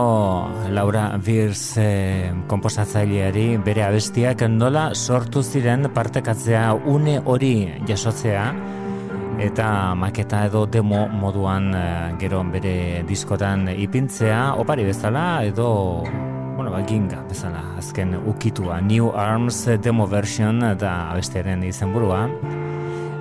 Laura 0.71 1.17
Birs 1.19 1.75
eh, 1.77 2.31
komposatzaileari 2.47 3.57
bere 3.59 3.83
abestiak 3.83 4.45
nola 4.47 4.93
sortu 4.95 5.43
ziren 5.43 5.89
partekatzea 5.93 6.73
une 6.85 7.19
hori 7.25 7.73
jasotzea 7.87 8.53
eta 9.37 9.95
maketa 9.95 10.45
edo 10.45 10.65
demo 10.65 11.09
moduan 11.09 11.75
eh, 11.75 12.15
gero 12.19 12.41
bere 12.43 13.03
diskotan 13.03 13.67
ipintzea. 13.67 14.55
Opari 14.55 14.85
bezala 14.85 15.43
edo 15.43 16.03
bueno, 16.55 16.71
ba, 16.71 16.79
ginga 16.87 17.19
bezala 17.27 17.75
azken 17.77 18.15
ukitua. 18.15 18.79
New 18.79 19.11
Arms 19.11 19.67
demo 19.83 20.07
version 20.07 20.63
eta 20.63 21.11
abestiaren 21.11 21.63
izenburua 21.67 22.29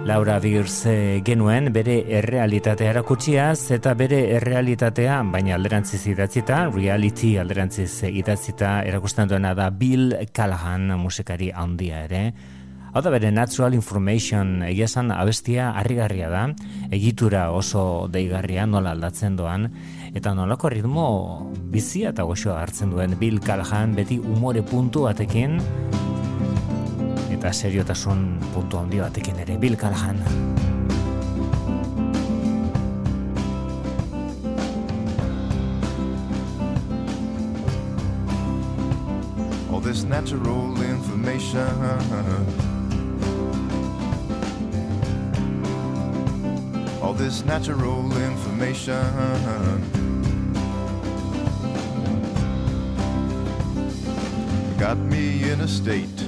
Laura 0.05 0.39
Birs 0.39 0.85
eh, 0.85 1.23
genuen 1.25 1.71
bere 1.73 1.95
errealitatea 2.19 2.91
erakutsiaz 2.93 3.71
eta 3.73 3.95
bere 3.97 4.19
errealitatea, 4.37 5.23
baina 5.33 5.55
alderantziz 5.57 6.03
idatzita, 6.13 6.67
reality 6.75 7.39
alderantziz 7.41 8.03
idatzita 8.11 8.83
erakusten 8.85 9.33
duena 9.33 9.55
da 9.57 9.71
Bill 9.73 10.13
Callahan 10.37 10.93
musikari 11.01 11.49
handia 11.57 12.05
ere. 12.05 12.21
Hau 12.93 13.01
da 13.01 13.15
bere 13.17 13.33
Natural 13.33 13.73
Information 13.73 14.61
egia 14.69 14.91
esan 14.93 15.09
abestia 15.11 15.71
harrigarria 15.73 16.29
da, 16.29 16.45
egitura 16.93 17.49
oso 17.57 18.05
deigarria 18.13 18.69
nola 18.69 18.93
aldatzen 18.93 19.41
doan, 19.41 19.71
eta 20.13 20.37
nolako 20.37 20.69
ritmo 20.77 21.09
bizia 21.73 22.13
eta 22.13 22.29
goxoa 22.29 22.61
hartzen 22.61 22.93
duen 22.93 23.17
Bill 23.19 23.41
Callahan 23.41 23.97
beti 23.97 24.21
umore 24.21 24.61
puntu 24.69 25.09
batekin, 25.09 25.63
eta 27.31 27.53
seriotasun 27.53 28.39
puntu 28.53 28.79
handi 28.79 29.01
batekin 29.01 29.39
ere 29.47 29.57
Bill 29.59 29.77
Callahan. 29.77 30.21
all 39.75 39.81
this 39.81 40.05
natural 40.05 40.81
information. 40.83 41.59
All 47.03 47.13
this 47.13 47.45
natural 47.45 48.17
information. 48.17 49.03
Got 54.79 54.99
me 54.99 55.51
in 55.51 55.61
a 55.61 55.69
state 55.69 56.24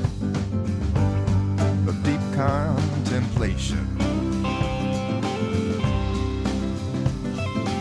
contemplation 2.46 3.84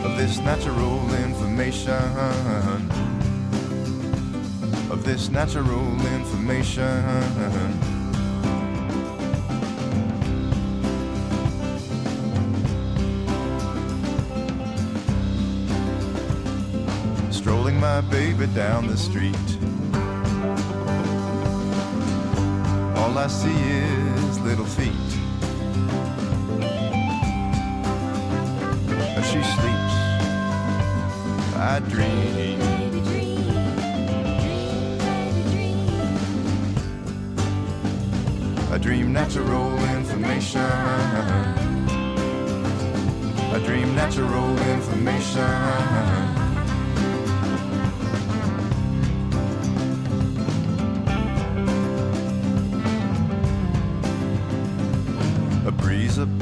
of 0.04 0.16
this 0.16 0.38
natural 0.40 1.14
information 1.14 1.92
of 4.90 5.04
this 5.04 5.28
natural 5.28 5.86
information. 6.14 7.02
Strolling 17.30 17.78
my 17.78 18.00
baby 18.00 18.46
down 18.48 18.88
the 18.88 18.96
street. 18.96 19.48
All 22.96 23.16
I 23.18 23.28
see 23.28 23.50
is 23.50 24.05
feet. 24.66 25.10
As 29.16 29.24
she 29.26 29.40
sleeps, 29.54 29.94
I 31.56 31.80
dream. 31.88 32.58
Baby 32.58 33.00
dream, 33.00 33.44
dream, 34.40 34.98
baby 34.98 35.42
dream. 35.50 35.88
I 38.72 38.78
dream 38.78 39.12
natural 39.12 39.78
information. 39.96 40.60
I 43.54 43.58
dream 43.64 43.94
natural 43.94 44.58
information. 44.74 46.25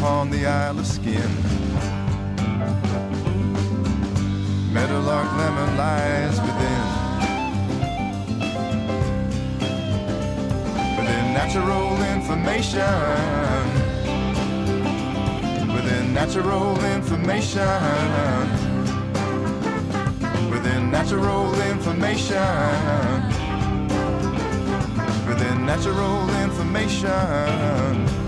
Upon 0.04 0.28
the 0.28 0.44
Isle 0.44 0.78
of 0.78 0.86
Skin. 0.86 1.30
Meadowlark 4.70 5.32
lemon 5.38 5.78
lies 5.78 6.38
within. 6.46 6.84
Within 10.98 11.32
natural 11.32 12.02
information. 12.16 12.84
Within 15.74 16.12
natural 16.12 16.84
information. 16.84 17.62
Within 20.50 20.90
natural 20.90 21.54
information. 21.72 23.22
Within 25.26 25.64
natural 25.64 26.28
information. 26.44 28.23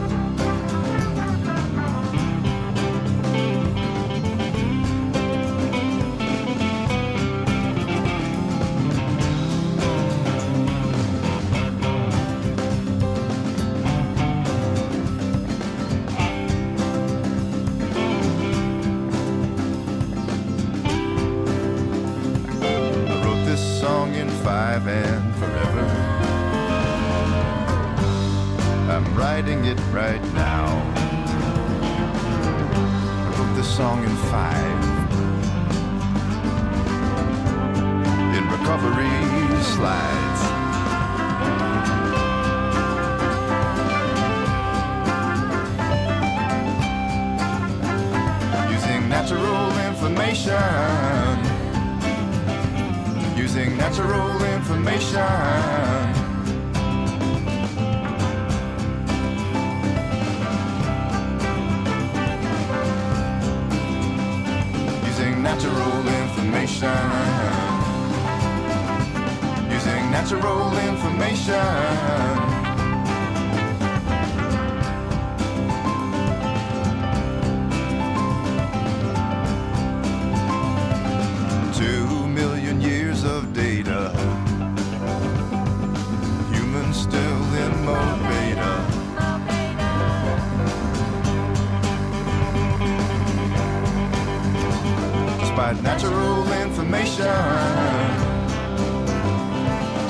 Despite 95.66 95.82
natural 95.82 96.52
information. 96.62 97.26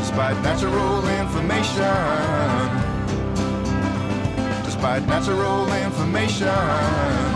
Despite 0.01 0.43
natural 0.43 1.09
information. 1.09 1.97
Despite 4.67 5.07
natural 5.07 5.73
information. 5.73 7.36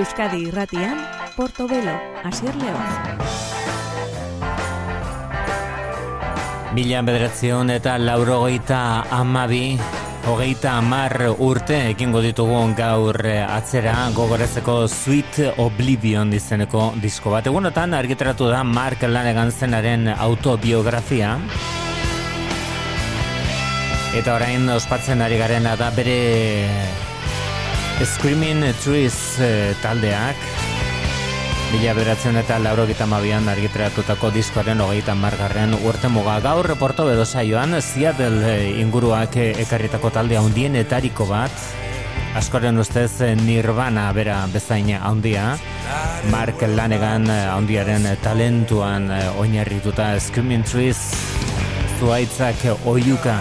Euskadi 0.00 0.46
irratian, 0.48 0.96
Portobelo, 1.36 1.92
Asier 2.24 2.54
León. 2.56 2.80
Mila 6.72 7.02
bederatzion 7.04 7.68
eta 7.74 7.98
laurogeita 8.00 8.78
amabi, 9.12 9.76
hogeita 10.30 10.78
amar 10.78 11.12
urte 11.36 11.82
ekingo 11.90 12.22
ditugun 12.24 12.72
gaur 12.78 13.18
eh, 13.28 13.42
atzera 13.44 14.06
gogoratzeko 14.16 14.78
Sweet 14.88 15.60
Oblivion 15.66 16.32
izeneko 16.32 16.94
disko 17.02 17.36
bat. 17.36 17.52
Egunotan 17.52 17.92
argitaratu 17.92 18.48
da 18.48 18.64
Mark 18.64 19.04
Lanegan 19.04 19.52
zenaren 19.52 20.08
autobiografia. 20.16 21.36
Eta 24.16 24.40
orain 24.40 24.64
ospatzen 24.80 25.20
ari 25.20 25.36
garena 25.44 25.76
da 25.76 25.92
bere 25.92 26.18
Screaming 28.00 28.64
Trees 28.80 29.29
eh, 29.40 29.74
taldeak. 29.82 30.48
Mila 31.70 31.92
beratzen 31.94 32.34
eta 32.34 32.56
lauro 32.58 32.82
mabian 33.06 33.48
argiteratutako 33.48 34.32
diskoaren 34.34 34.80
hogeita 34.80 35.14
margarren 35.14 35.72
urte 35.86 36.08
muga. 36.08 36.40
Gaur 36.40 36.66
reporto 36.66 37.06
bedo 37.06 37.24
saioan 37.24 37.80
Seattle 37.80 38.42
eh, 38.42 38.80
inguruak 38.80 39.36
eh, 39.36 39.54
ekarritako 39.62 40.10
talde 40.10 40.36
handienetariko 40.36 41.26
bat. 41.26 41.52
Askoren 42.34 42.76
ustez 42.78 43.20
eh, 43.20 43.36
Nirvana 43.36 44.12
bera 44.12 44.48
bezain 44.52 44.90
handia. 44.98 45.56
Mark 46.30 46.60
Lanegan 46.60 47.30
handiaren 47.30 48.16
talentuan 48.20 49.06
oinarrituta 49.38 50.18
Screaming 50.18 50.66
Trees 50.66 51.14
zuaitzak 52.00 52.66
oiuka 52.84 53.38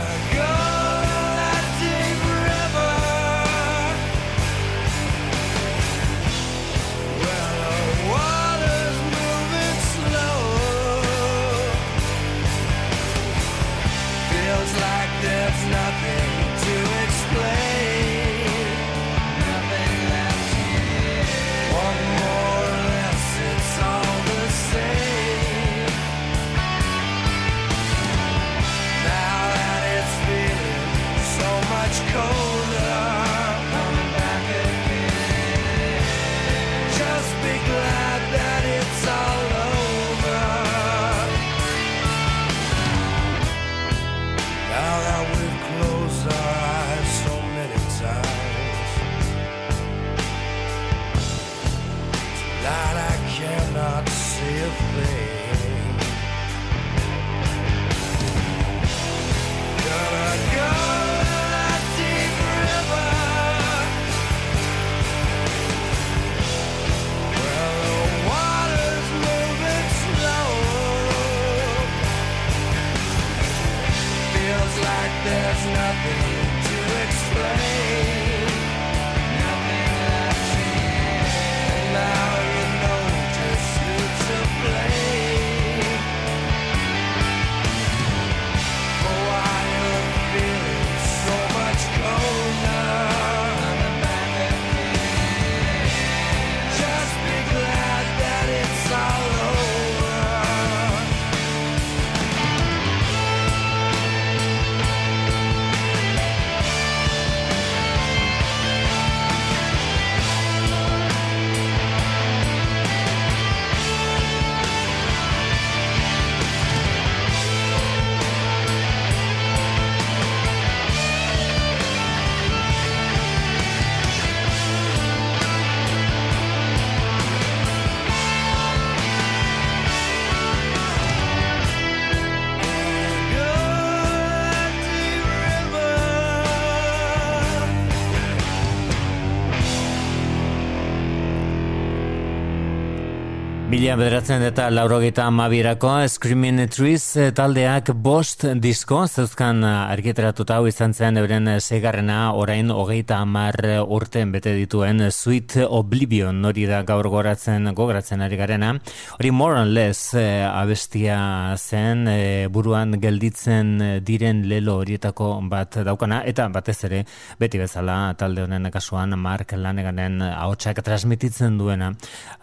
Mila 143.89 144.03
bederatzen 144.03 144.43
eta 144.45 144.67
laurogeita 144.69 145.23
amabirako 145.25 145.89
Screaming 146.13 146.59
Trees 146.69 147.15
eh, 147.17 147.31
taldeak 147.33 147.87
bost 148.05 148.43
disko 148.61 148.99
zeuzkan 149.07 149.63
eh, 149.65 149.69
argiteratuta 149.95 150.59
hau 150.59 150.67
izan 150.69 150.91
zen 150.93 151.17
euren 151.17 151.49
eh, 151.49 151.55
segarrena 151.57 152.35
orain 152.37 152.69
hogeita 152.69 153.17
amar 153.23 153.57
urten 153.81 154.29
bete 154.35 154.53
dituen 154.53 155.01
Sweet 155.09 155.55
Oblivion. 155.65 156.43
Hori 156.45 156.67
da 156.69 156.83
gaur 156.85 157.09
goratzen 157.09 157.71
gogratzen 157.73 158.21
ari 158.21 158.37
garena. 158.37 158.75
Hori 159.17 159.31
more 159.31 159.57
or 159.63 159.65
less 159.65 160.13
abestia 160.13 161.57
zen 161.57 162.05
buruan 162.53 162.93
gelditzen 163.01 164.03
diren 164.05 164.45
lelo 164.53 164.77
horietako 164.83 165.31
bat 165.49 165.79
daukana. 165.89 166.21
Eta 166.29 166.45
batez 166.53 166.77
ere 166.91 167.01
beti 167.41 167.57
bezala 167.57 168.13
talde 168.13 168.45
honen 168.45 168.69
kasuan 168.69 169.17
Mark 169.17 169.57
Laneganen 169.57 170.21
ahotsak 170.29 170.85
transmititzen 170.85 171.57
duena. 171.57 171.95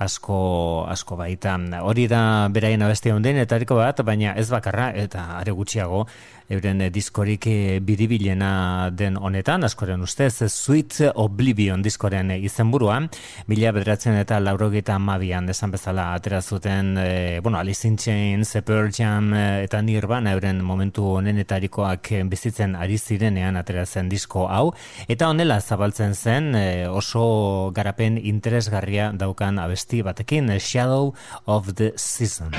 Asko 0.03 0.43
asko 0.91 1.23
baita. 1.37 1.83
Hori 1.83 2.07
da 2.09 2.49
beraien 2.53 2.83
abestia 2.83 3.15
honden 3.15 3.37
etariko 3.37 3.77
bat, 3.77 4.01
baina 4.05 4.35
ez 4.37 4.49
bakarra 4.51 4.91
eta 4.95 5.39
are 5.39 5.53
gutxiago 5.53 6.07
euren 6.49 6.81
eh, 6.81 6.91
diskorik 6.91 7.47
eh, 7.47 7.79
biribilena 7.83 8.91
den 8.91 9.17
honetan, 9.17 9.65
askoren 9.65 10.03
ustez, 10.03 10.43
Sweet 10.53 11.01
Oblivion 11.15 11.83
diskoren 11.83 12.31
eh, 12.31 12.41
izenburua, 12.45 13.01
mila 13.47 13.73
bederatzen 13.77 14.19
eta 14.21 14.39
laurogeita 14.41 14.99
mabian 14.99 15.49
esan 15.51 15.75
bezala 15.75 16.13
atera 16.15 16.43
zuten, 16.43 16.97
e, 16.99 17.41
bueno, 17.41 17.59
Alice 17.59 17.89
in 17.89 17.97
Chains, 17.97 18.57
Pearl 18.65 18.91
Jam 18.93 19.33
eta 19.35 19.81
Nirvana 19.83 20.33
euren 20.37 20.63
momentu 20.65 21.05
honenetarikoak 21.17 22.13
bizitzen 22.31 22.77
ari 22.77 22.99
zirenean 22.99 23.57
atera 23.57 23.87
zen 23.87 24.09
disko 24.09 24.47
hau, 24.49 24.73
eta 25.09 25.31
honela 25.31 25.61
zabaltzen 25.61 26.15
zen 26.15 26.55
eh, 26.55 26.87
oso 26.89 27.71
garapen 27.75 28.19
interesgarria 28.19 29.13
daukan 29.13 29.59
abesti 29.59 30.03
batekin, 30.03 30.59
Shadow 30.59 31.15
of 31.47 31.75
the 31.75 31.93
Season. 31.97 32.53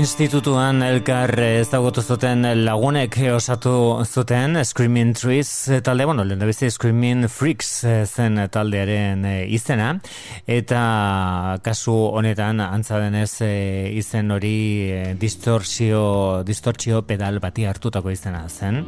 Institutuan 0.00 0.80
elkar 0.80 1.34
ezagutu 1.44 2.00
zuten 2.00 2.46
lagunek 2.64 3.18
osatu 3.34 3.72
zuten 4.06 4.56
Screaming 4.64 5.12
Trees 5.12 5.50
talde, 5.84 6.06
bueno, 6.08 6.24
lehen 6.24 6.40
bizi 6.48 6.70
Screaming 6.72 7.26
Freaks 7.28 7.84
zen 8.08 8.40
taldearen 8.48 9.26
izena, 9.52 9.90
eta 10.48 10.80
kasu 11.60 11.92
honetan 12.16 12.64
antza 12.64 13.02
denez 13.02 13.42
eh, 13.44 13.92
izen 14.00 14.32
hori 14.32 14.56
eh, 14.88 15.04
distortzio, 15.20 16.00
distortzio 16.48 17.02
pedal 17.04 17.36
bati 17.44 17.68
hartutako 17.68 18.14
izena 18.16 18.46
zen. 18.48 18.80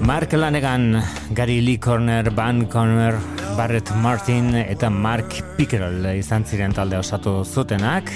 Mark 0.00 0.32
Lanegan, 0.32 0.96
Gary 1.36 1.60
Lee 1.60 1.78
Corner, 1.78 2.32
Van 2.32 2.64
Corner, 2.72 3.20
Barrett 3.58 3.92
Martin 4.00 4.54
eta 4.64 4.88
Mark 4.88 5.42
Pickerel 5.58 6.14
izan 6.16 6.48
ziren 6.48 6.72
talde 6.72 7.04
osatu 7.04 7.42
zutenak. 7.44 8.08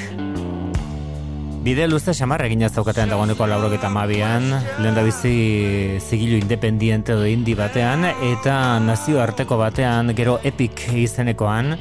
Bide 1.67 1.89
luze 1.91 2.13
xamar 2.15 2.45
egin 2.45 2.61
ez 2.63 2.69
daukatean 2.77 3.11
dagoeneko 3.11 3.47
laurok 3.51 3.83
mabian, 3.91 4.45
lehen 4.79 4.95
da 4.95 5.03
bizi 5.03 5.99
zigilu 5.99 6.37
independiente 6.39 7.11
edo 7.11 7.25
indi 7.27 7.57
batean, 7.59 8.05
eta 8.05 8.79
nazio 8.79 9.19
arteko 9.19 9.59
batean 9.59 10.15
gero 10.15 10.39
epic 10.45 10.85
izenekoan, 10.95 11.75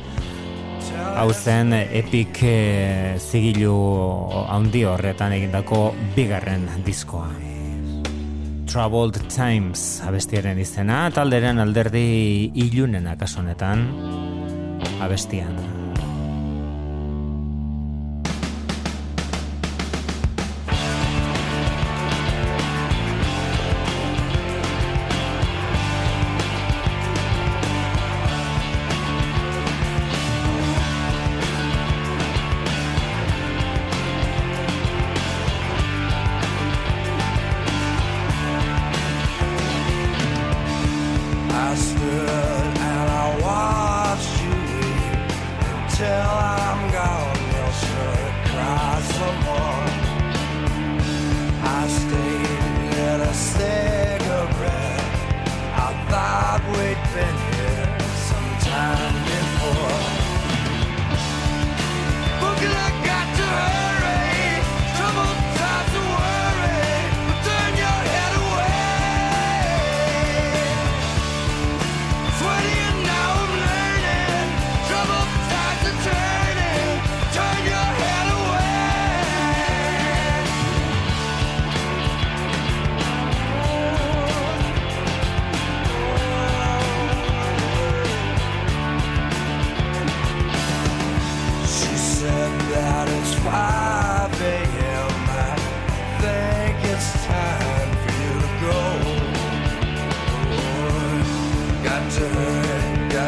hau 1.22 1.30
zen 1.32 1.72
epic 1.78 2.42
e, 2.42 3.20
zigilu 3.20 3.78
handi 4.50 4.84
horretan 4.90 5.38
egindako 5.38 5.94
bigarren 6.18 6.66
diskoa. 6.84 7.30
Troubled 8.66 9.22
Times 9.30 10.02
abestiaren 10.02 10.58
izena, 10.58 11.12
talderen 11.14 11.62
alderdi 11.62 12.50
ilunena 12.56 13.20
kasonetan 13.22 13.86
abestian. 14.98 15.85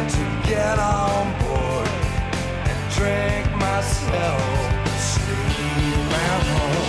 To 0.09 0.41
get 0.47 0.79
on 0.79 1.25
board 1.41 1.87
and 2.69 2.93
drink 2.93 3.45
myself 3.57 4.41
sleep 4.97 6.13
at 6.13 6.43
home. 6.47 6.86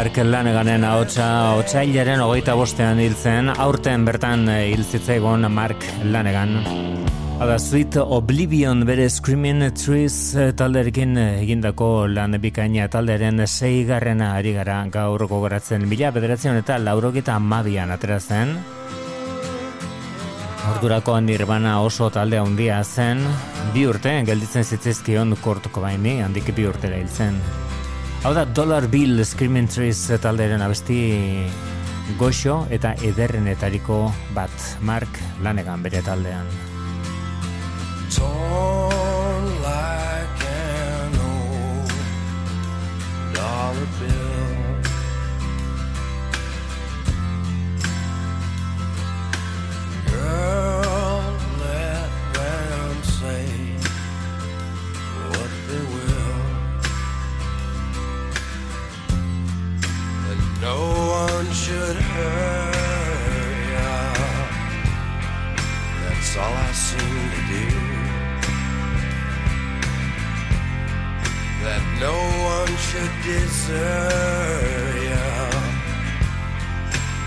Mark 0.00 0.16
Laneganen 0.16 0.84
ahotsa 0.88 1.24
otsailaren 1.60 2.22
hogeita 2.24 2.54
bostean 2.56 2.96
hiltzen, 3.02 3.50
aurten 3.52 4.06
bertan 4.06 4.48
eh, 4.48 4.70
hil 4.72 4.86
Mark 5.52 5.84
Lanegan. 6.04 6.54
Hada 7.38 7.58
Sweet 7.58 7.98
Oblivion 7.98 8.86
bere 8.86 9.10
Screaming 9.10 9.60
Trees 9.74 10.34
eh, 10.36 10.54
talderekin 10.56 11.18
eh, 11.18 11.42
egindako 11.42 12.06
lan 12.08 12.40
bikaina 12.40 12.88
taldearen 12.88 13.46
seigarrena 13.46 14.36
ari 14.36 14.54
gara 14.54 14.86
gaur 14.86 15.26
gogoratzen 15.28 15.86
mila 15.86 16.10
bederatzen 16.10 16.56
eta 16.56 16.78
laurogeta 16.78 17.34
amabian 17.34 17.90
atera 17.90 18.20
zen. 18.20 18.56
Ordurako 20.76 21.20
Nirvana 21.20 21.82
oso 21.82 22.08
talde 22.08 22.38
handia 22.38 22.82
zen, 22.84 23.20
bi 23.74 23.84
urte 23.84 24.22
gelditzen 24.24 24.64
zitzizkion 24.64 25.36
Kurt 25.44 25.68
Cobaini 25.68 26.22
handik 26.22 26.54
bi 26.56 26.64
urtera 26.64 26.96
hil 26.96 27.08
zen. 27.08 27.68
Hau 28.20 28.34
da 28.36 28.44
Dollar 28.44 28.84
Bill 28.92 29.24
Screaming 29.24 29.68
Trees 29.72 30.02
taldearen 30.20 30.60
abesti 30.60 30.98
goxo 32.20 32.66
eta 32.68 32.92
ederrenetariko 33.00 34.02
bat 34.36 34.66
Mark 34.84 35.16
Lanegan 35.40 35.80
bere 35.80 36.02
taldean. 36.04 36.50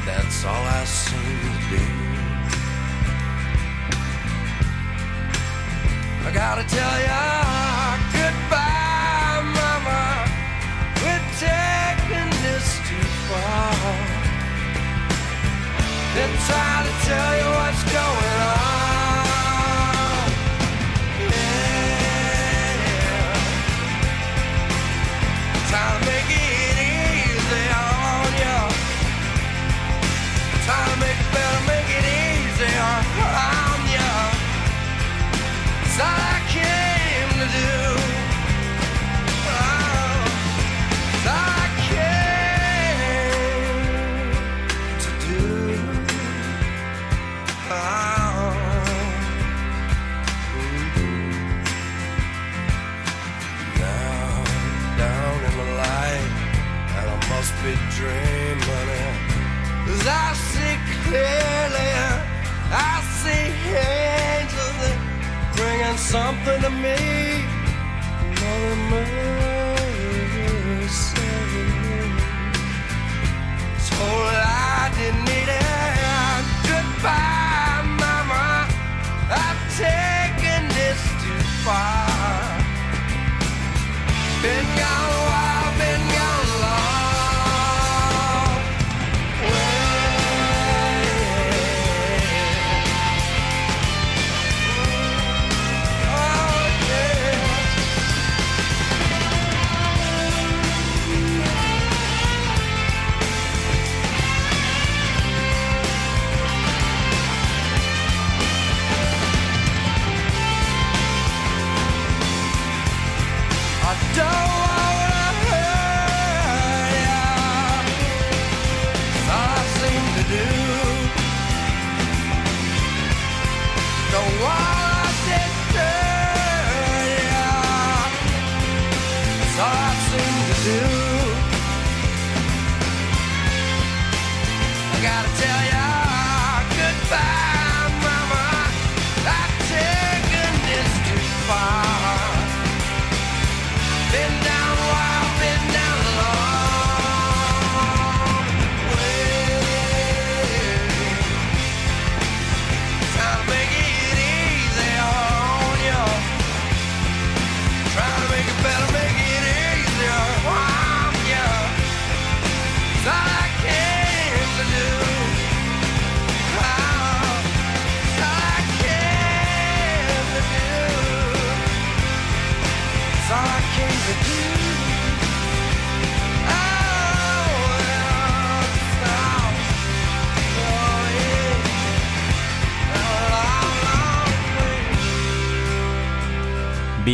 That's 0.06 0.46
all 0.46 0.66
I 0.66 0.84
seem 0.86 1.40
to 1.40 1.54
do. 1.70 1.84
I 6.28 6.32
gotta 6.34 6.64
tell 6.68 7.00
ya 7.00 7.03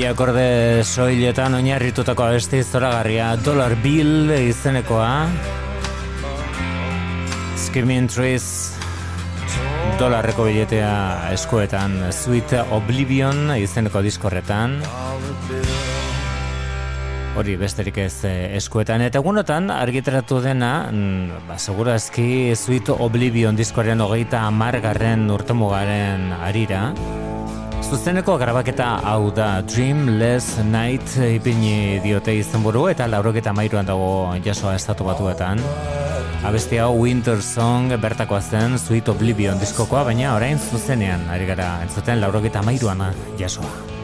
akorde 0.10 0.82
soiletan 0.84 1.54
oinarritutako 1.60 2.26
abesti 2.26 2.64
zoragarria. 2.64 3.36
Dollar 3.46 3.76
Bill 3.84 4.32
izenekoa. 4.36 5.28
Screaming 7.60 8.10
Trees 8.10 8.76
dolarreko 10.00 10.48
biletea 10.48 11.32
eskuetan. 11.36 12.00
Sweet 12.16 12.58
Oblivion 12.76 13.54
izeneko 13.60 14.02
diskorretan 14.06 14.80
hori 17.40 17.56
besterik 17.56 17.98
ez 18.04 18.26
eh, 18.28 18.58
eskuetan. 18.58 19.04
Eta 19.06 19.22
egunotan 19.22 19.70
argitaratu 19.72 20.42
dena 20.44 20.90
mm, 20.92 21.46
ba, 21.48 21.56
segurazki 21.62 22.52
Sweet 22.58 22.92
Oblivion 22.98 23.56
diskoaren 23.56 24.02
hogeita 24.04 24.44
amargarren 24.50 25.30
urtemugaren 25.32 26.34
arira 26.42 26.90
zuzeneko 27.90 28.36
grabaketa 28.38 28.88
hau 29.02 29.32
da 29.34 29.62
Dreamless 29.66 30.60
Night 30.62 31.16
ipini 31.26 32.00
diote 32.04 32.36
izan 32.38 32.62
eta 32.92 33.08
laurok 33.08 33.42
eta 33.42 33.54
mairuan 33.54 33.86
dago 33.86 34.30
jasoa 34.46 34.76
estatu 34.76 35.04
batuetan. 35.04 35.60
Abestia 36.46 36.88
Winter 36.90 37.42
Song 37.42 37.90
bertakoa 38.00 38.42
zen 38.42 38.78
Sweet 38.78 39.10
Oblivion 39.10 39.60
diskokoa 39.60 40.04
baina 40.04 40.36
orain 40.36 40.60
zuzenean 40.60 41.30
ari 41.30 41.46
gara 41.46 41.82
entzuten 41.82 42.22
laurok 42.22 42.46
eta 42.46 42.62
mairuan 42.62 43.02
jasoa. 43.38 43.99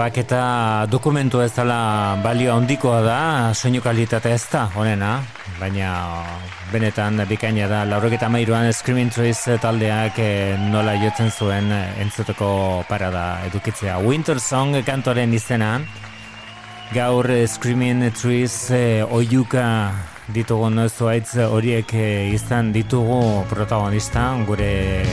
grabaketa 0.00 0.86
dokumentu 0.88 1.42
ez 1.44 1.52
dela 1.52 2.16
balio 2.24 2.54
handikoa 2.54 3.00
da, 3.04 3.18
soinu 3.52 3.82
kalitatea 3.84 4.32
ez 4.32 4.46
da, 4.48 4.62
honena, 4.72 5.18
baina 5.58 5.90
oh, 6.22 6.38
benetan 6.72 7.20
bikaina 7.28 7.66
da, 7.68 7.82
laurogeta 7.84 8.30
mairuan 8.32 8.72
Screaming 8.72 9.12
Trees 9.12 9.44
taldeak 9.60 10.16
eh, 10.16 10.56
nola 10.72 10.96
jotzen 11.02 11.28
zuen 11.28 11.68
eh, 11.68 12.00
entzuteko 12.00 12.48
parada 12.88 13.44
edukitzea. 13.50 13.98
Winter 14.00 14.40
Song 14.40 14.80
kantoren 14.88 15.36
izena, 15.36 15.76
gaur 16.96 17.28
eh, 17.28 17.44
Screaming 17.44 18.08
Trees 18.16 18.70
eh, 18.72 19.04
oiuka 19.04 19.68
ditugu 20.32 20.72
noizu 20.72 21.12
aitz 21.12 21.34
horiek 21.44 21.92
izan 22.32 22.72
ditugu 22.72 23.44
protagonista 23.52 24.30
gure 24.48 25.04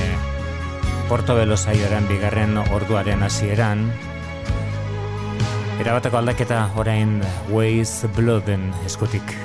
Portobelo 1.11 1.59
saioaren 1.59 2.07
bigarren 2.07 2.61
orduaren 2.71 3.27
hasieran. 3.27 3.89
Erabatako 5.77 6.17
aldaketa 6.17 6.63
orain 6.81 7.19
Ways 7.53 8.01
Blooden 8.15 8.71
eskutik. 8.85 9.37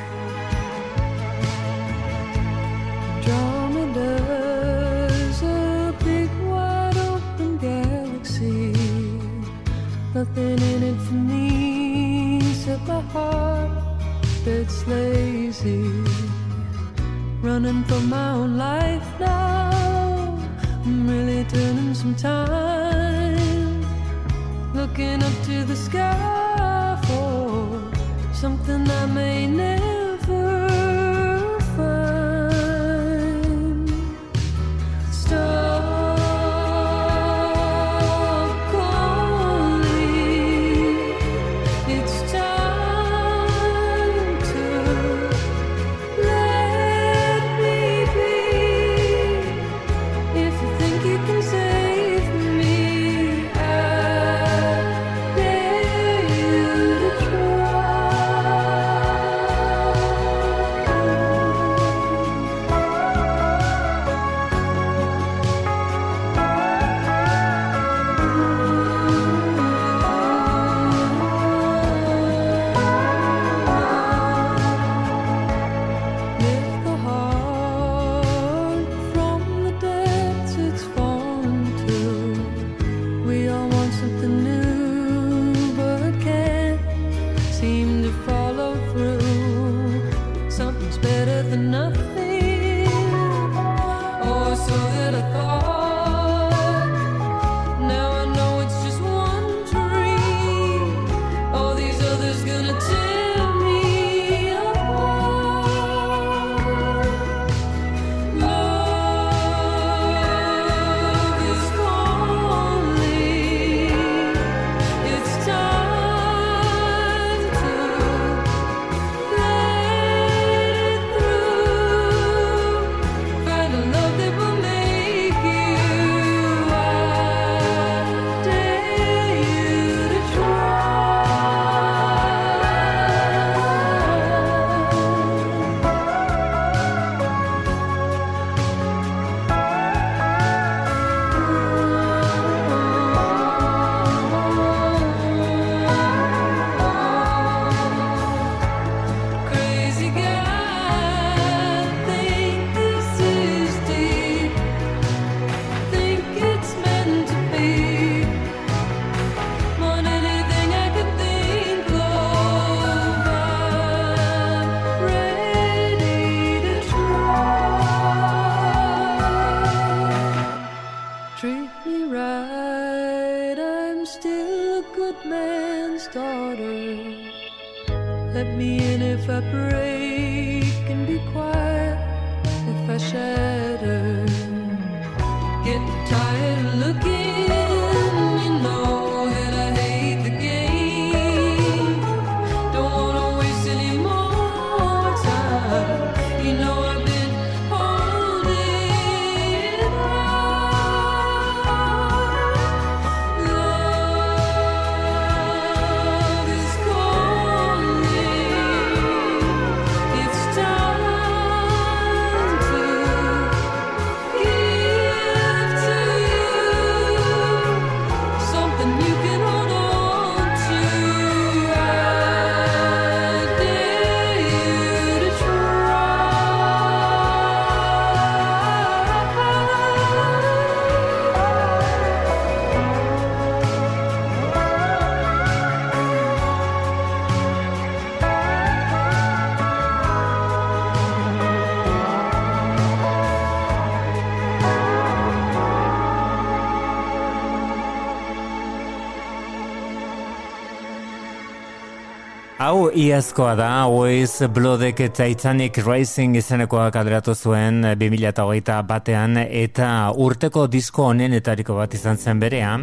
hau 252.73 252.87
iazkoa 252.97 253.53
da, 253.59 253.85
Waze 253.91 254.47
Bloodek 254.49 255.03
Titanic 255.13 255.77
Rising 255.85 256.39
izenekoak 256.41 256.97
aderatu 256.97 257.35
zuen 257.35 257.83
eh, 257.85 257.93
2008 258.01 258.79
batean 258.89 259.37
eta 259.43 259.89
urteko 260.17 260.65
disko 260.73 261.11
honenetariko 261.11 261.77
bat 261.77 261.93
izan 261.99 262.17
zen 262.17 262.41
berea 262.41 262.79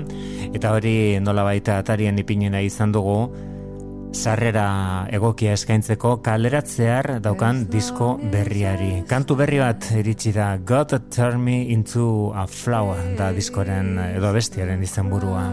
eta 0.53 0.75
hori 0.75 0.93
nola 1.25 1.47
baita 1.47 1.79
atarian 1.81 2.21
ipinena 2.21 2.61
izan 2.61 2.93
dugu 2.93 3.17
sarrera 4.13 4.67
egokia 5.09 5.57
eskaintzeko 5.57 6.19
kaleratzear 6.25 7.15
daukan 7.25 7.65
disko 7.73 8.15
berriari. 8.29 8.91
Kantu 9.09 9.41
berri 9.41 9.63
bat 9.63 9.89
iritsi 9.97 10.35
da 10.37 10.55
God 10.57 10.99
Turn 11.09 11.41
Me 11.41 11.63
Into 11.73 12.29
a 12.35 12.45
Flower 12.45 13.15
da 13.17 13.33
diskoren 13.33 13.95
edo 14.11 14.33
bestiaren 14.37 14.85
izenburua. 14.85 15.47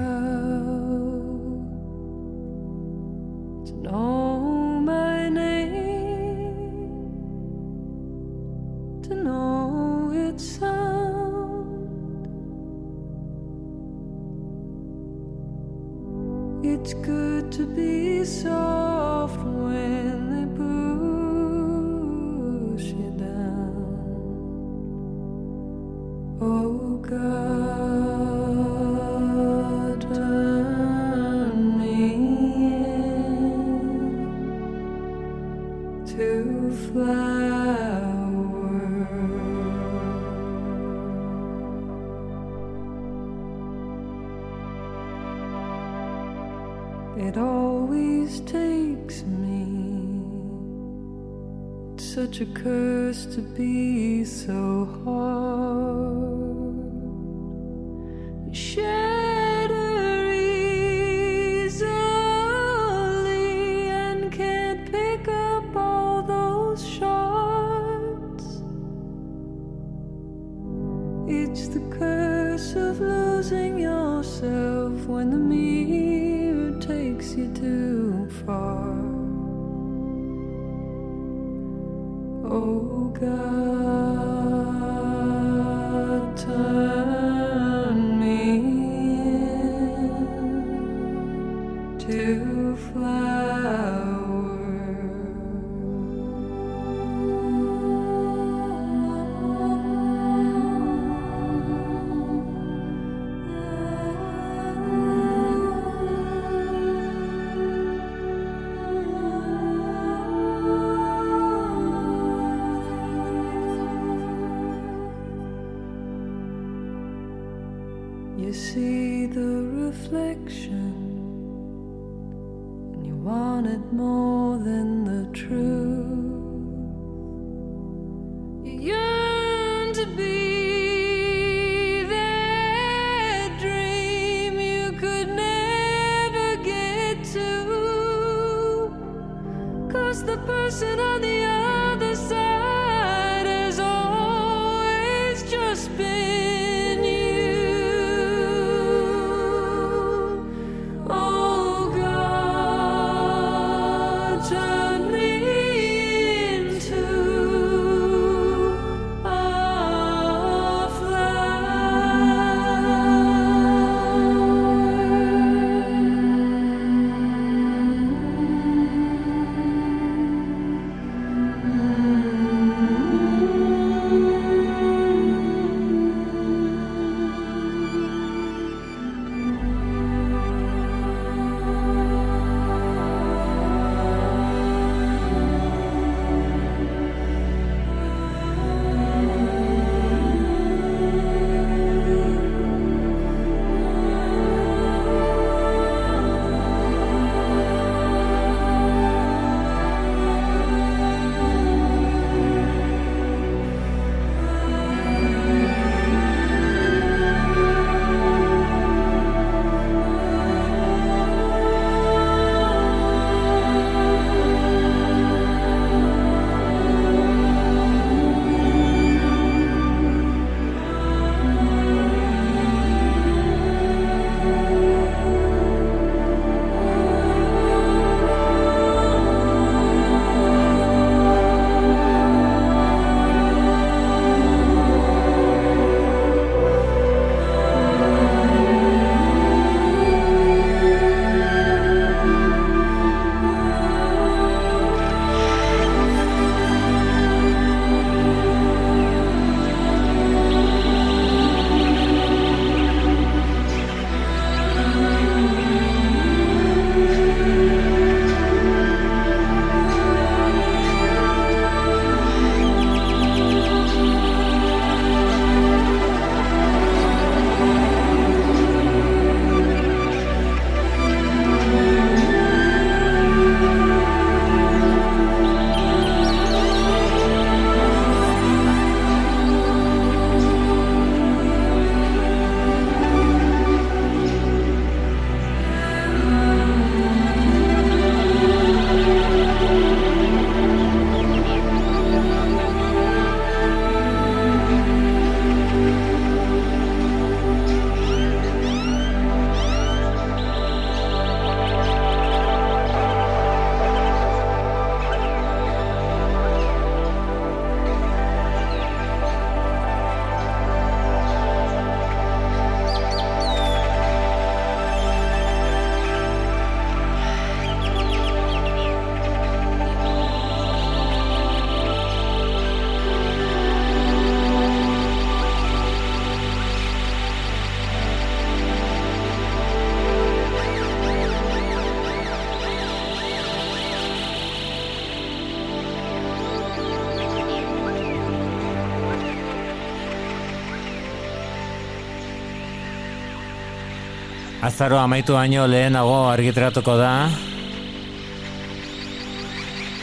Azaro 344.77 344.99
amaitu 345.01 345.33
baino 345.33 345.63
lehenago 345.65 346.27
argitaratuko 346.29 346.99
da. 347.01 347.31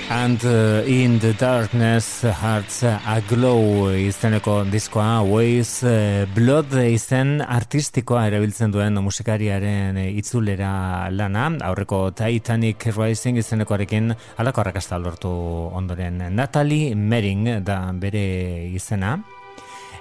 And 0.09 0.43
uh, 0.43 0.81
in 0.89 1.19
the 1.19 1.33
darkness 1.33 2.23
hearts 2.23 2.81
aglow 2.81 3.93
izeneko 3.93 4.63
diskoa 4.65 5.21
Ways 5.29 5.83
uh, 5.85 6.25
Blood 6.33 6.73
izen 6.87 7.43
artistikoa 7.45 8.23
erabiltzen 8.31 8.73
duen 8.73 8.97
musikariaren 8.97 10.01
itzulera 10.07 11.11
lana. 11.13 11.51
Aurreko 11.69 12.07
Titanic 12.17 12.87
Rising 12.97 13.37
izenekoarekin 13.43 14.09
alako 14.41 14.65
arrakasta 14.65 14.97
lortu 14.97 15.29
ondoren. 15.69 16.17
Natalie 16.33 16.95
Mering 16.97 17.61
da 17.61 17.77
bere 17.93 18.25
izena 18.73 19.19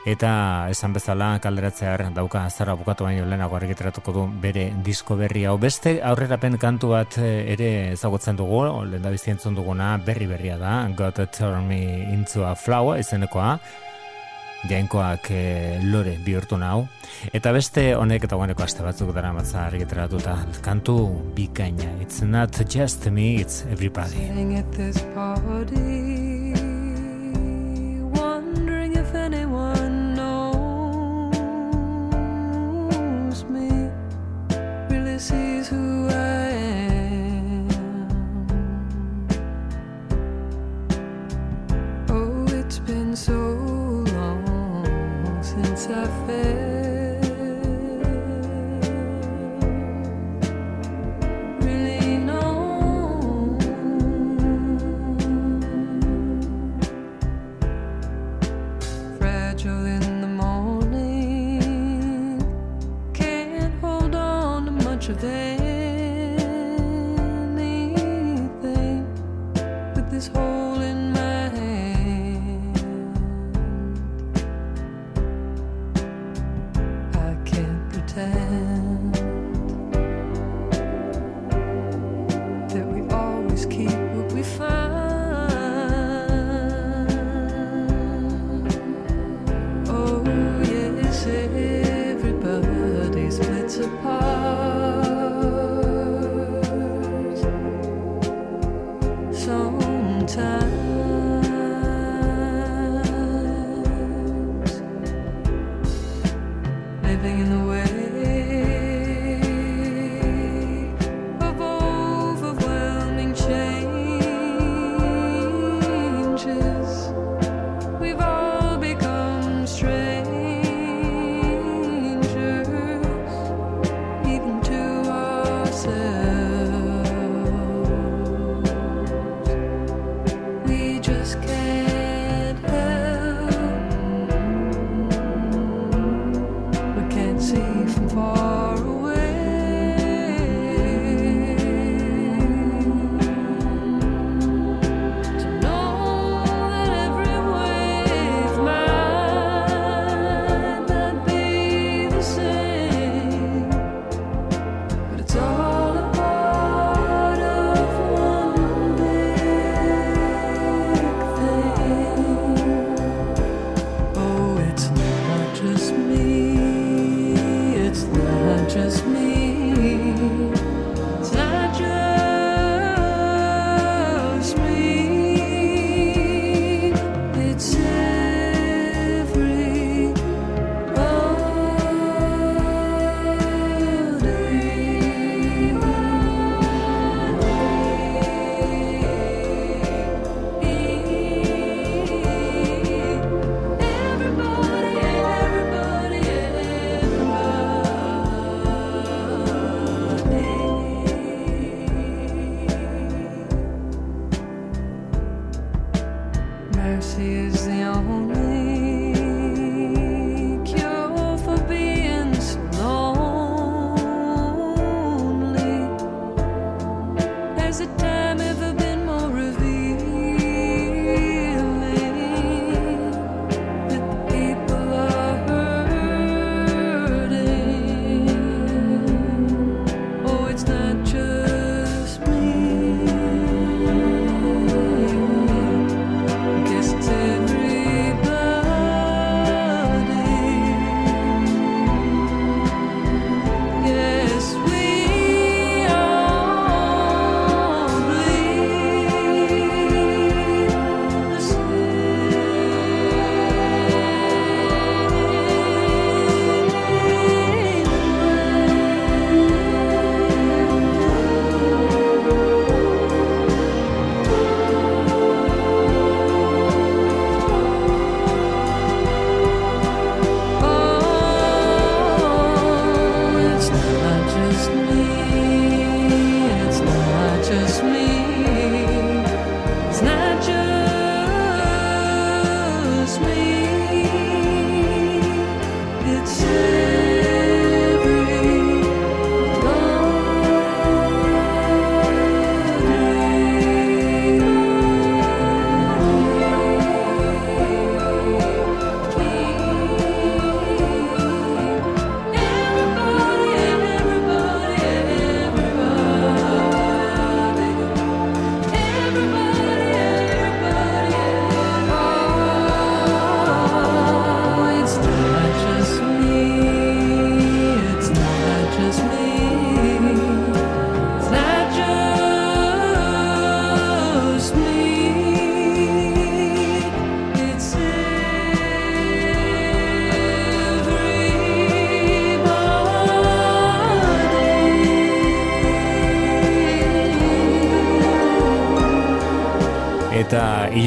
Eta 0.02 0.66
esan 0.66 0.96
bezala 0.96 1.36
kalderatzear 1.38 2.08
dauka 2.14 2.40
azara 2.48 2.74
bukatu 2.74 3.04
baino 3.06 3.22
lehenago 3.22 3.54
argitaratuko 3.54 4.12
du 4.16 4.24
bere 4.42 4.64
disko 4.82 5.14
berri 5.16 5.44
hau. 5.46 5.54
Beste 5.62 6.00
aurrerapen 6.02 6.58
kantu 6.58 6.90
bat 6.96 7.18
eh, 7.22 7.52
ere 7.54 7.70
ezagutzen 7.92 8.36
dugu, 8.36 8.64
lehen 8.90 9.02
da 9.06 9.14
entzun 9.14 9.54
duguna 9.54 9.96
berri 10.02 10.26
berria 10.26 10.58
da, 10.58 10.88
Got 10.96 11.14
to 11.14 11.26
Turn 11.26 11.68
Me 11.68 12.12
Into 12.12 12.42
a 12.44 12.56
Flower 12.56 12.98
izenekoa, 12.98 13.60
jainkoak 14.68 15.30
e, 15.30 15.78
lore 15.84 16.16
bihurtu 16.24 16.58
nau. 16.58 16.88
Eta 17.32 17.52
beste 17.54 17.94
honek 17.94 18.26
eta 18.26 18.36
guaneko 18.36 18.64
aste 18.64 18.82
batzuk 18.82 19.14
dara 19.14 19.32
matza 19.32 19.66
argitaratuta 19.68 20.36
kantu 20.66 20.96
bikaina. 21.36 21.94
It's 22.02 22.22
not 22.22 22.58
just 22.68 23.06
me, 23.10 23.36
it's 23.40 23.64
everybody. 23.70 24.18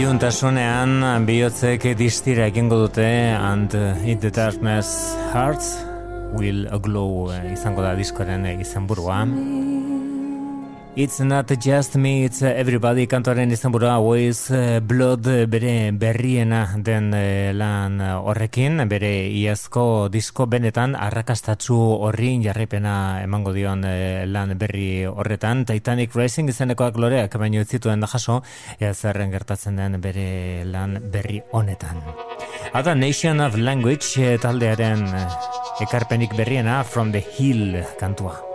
Iluntasunean 0.06 1.26
bihotzek 1.26 1.88
distira 1.98 2.46
egingo 2.52 2.78
dute 2.84 3.08
and 3.34 3.74
in 4.06 4.20
the 4.20 4.30
darkness 4.30 5.16
hearts 5.34 5.80
will 6.38 6.68
glow 6.78 7.32
eh, 7.34 7.54
izango 7.56 7.82
da 7.82 7.96
diskoren 7.98 8.46
izenburua. 8.54 9.24
It's 10.98 11.20
not 11.20 11.52
just 11.60 11.98
me, 11.98 12.24
it's 12.24 12.42
everybody 12.42 13.06
kantoren 13.06 13.52
izenburua 13.52 14.00
with 14.00 14.50
eh, 14.50 14.80
blood 14.80 15.28
bere 15.52 15.92
berriena 15.92 16.78
den 16.78 17.12
eh, 17.14 17.52
lan 17.52 18.00
horrekin, 18.00 18.80
bere 18.88 19.28
iazko 19.28 20.08
disko 20.08 20.48
benetan 20.48 20.96
arrakastatzu 20.96 21.76
horri 21.76 22.40
jarripena 22.40 23.22
emango 23.26 23.52
dion 23.52 23.84
lan 24.32 24.58
berri 24.58 25.04
horretan. 25.04 25.66
Titanic 25.68 26.16
Racing 26.16 26.48
izenekoak 26.48 26.96
loreak 26.96 27.36
baino 27.36 27.60
ez 27.60 27.68
zituen 27.68 28.00
da 28.00 28.08
jaso, 28.08 28.42
zerren 28.80 29.36
gertatzen 29.36 29.76
den 29.76 30.00
bere 30.00 30.64
lan 30.64 31.02
berri 31.12 31.44
honetan. 31.52 32.00
Hau 32.72 32.82
da 32.84 32.96
Nation 32.96 33.44
of 33.44 33.60
Language 33.60 34.16
eh, 34.24 34.40
taldearen 34.40 35.06
eh, 35.12 35.30
ekarpenik 35.84 36.40
berriena 36.40 36.84
From 36.84 37.12
the 37.12 37.20
Hill 37.36 37.82
kantua. 38.00 38.55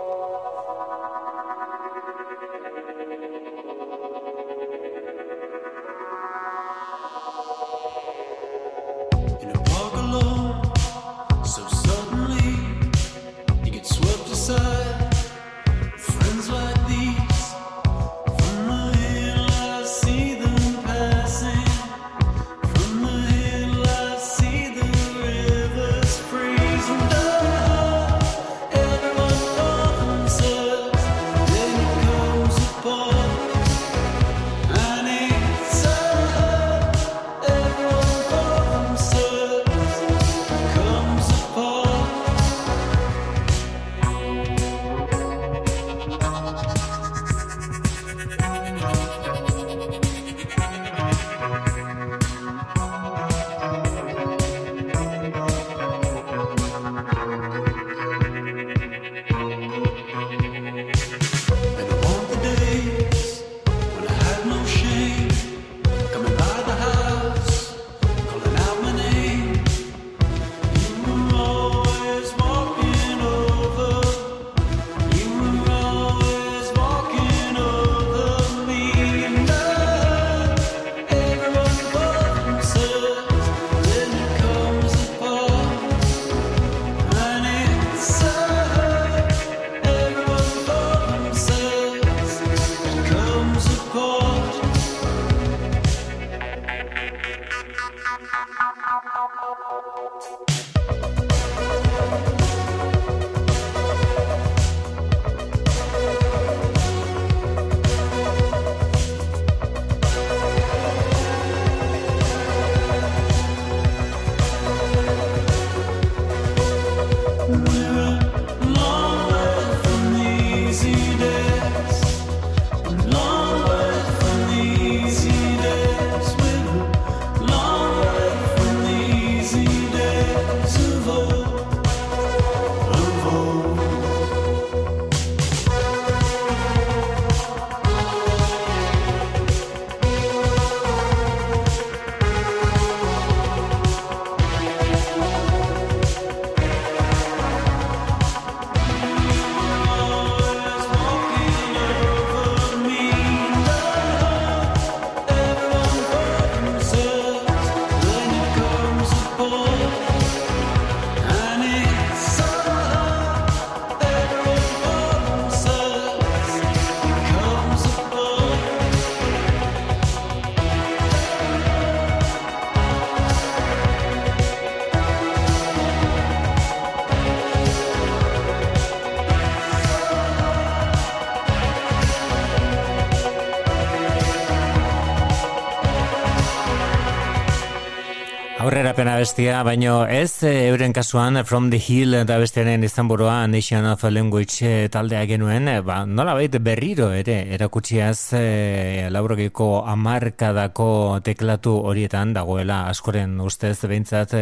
Aurrerapena 188.91 189.13
bestia, 189.15 189.59
baino 189.63 190.01
ez 190.03 190.43
eh, 190.43 190.67
euren 190.67 190.91
kasuan 190.91 191.39
From 191.47 191.69
the 191.71 191.77
Hill 191.79 192.11
eta 192.17 192.35
bestiaren 192.41 192.83
izenburua 192.83 193.45
Nation 193.47 193.85
of 193.87 194.01
Language 194.03 194.65
eh, 194.67 194.89
taldea 194.91 195.21
genuen, 195.29 195.69
eh, 195.71 195.77
ba, 195.79 196.01
nola 196.03 196.33
baita 196.35 196.59
berriro 196.59 197.07
ere, 197.15 197.37
erakutsiaz 197.55 198.33
e, 198.35 199.07
laurogeiko 199.07 199.85
amarkadako 199.87 200.87
teklatu 201.23 201.71
horietan 201.87 202.33
dagoela 202.35 202.81
askoren 202.89 203.37
ustez 203.39 203.77
behintzat 203.85 204.33
e, 204.35 204.41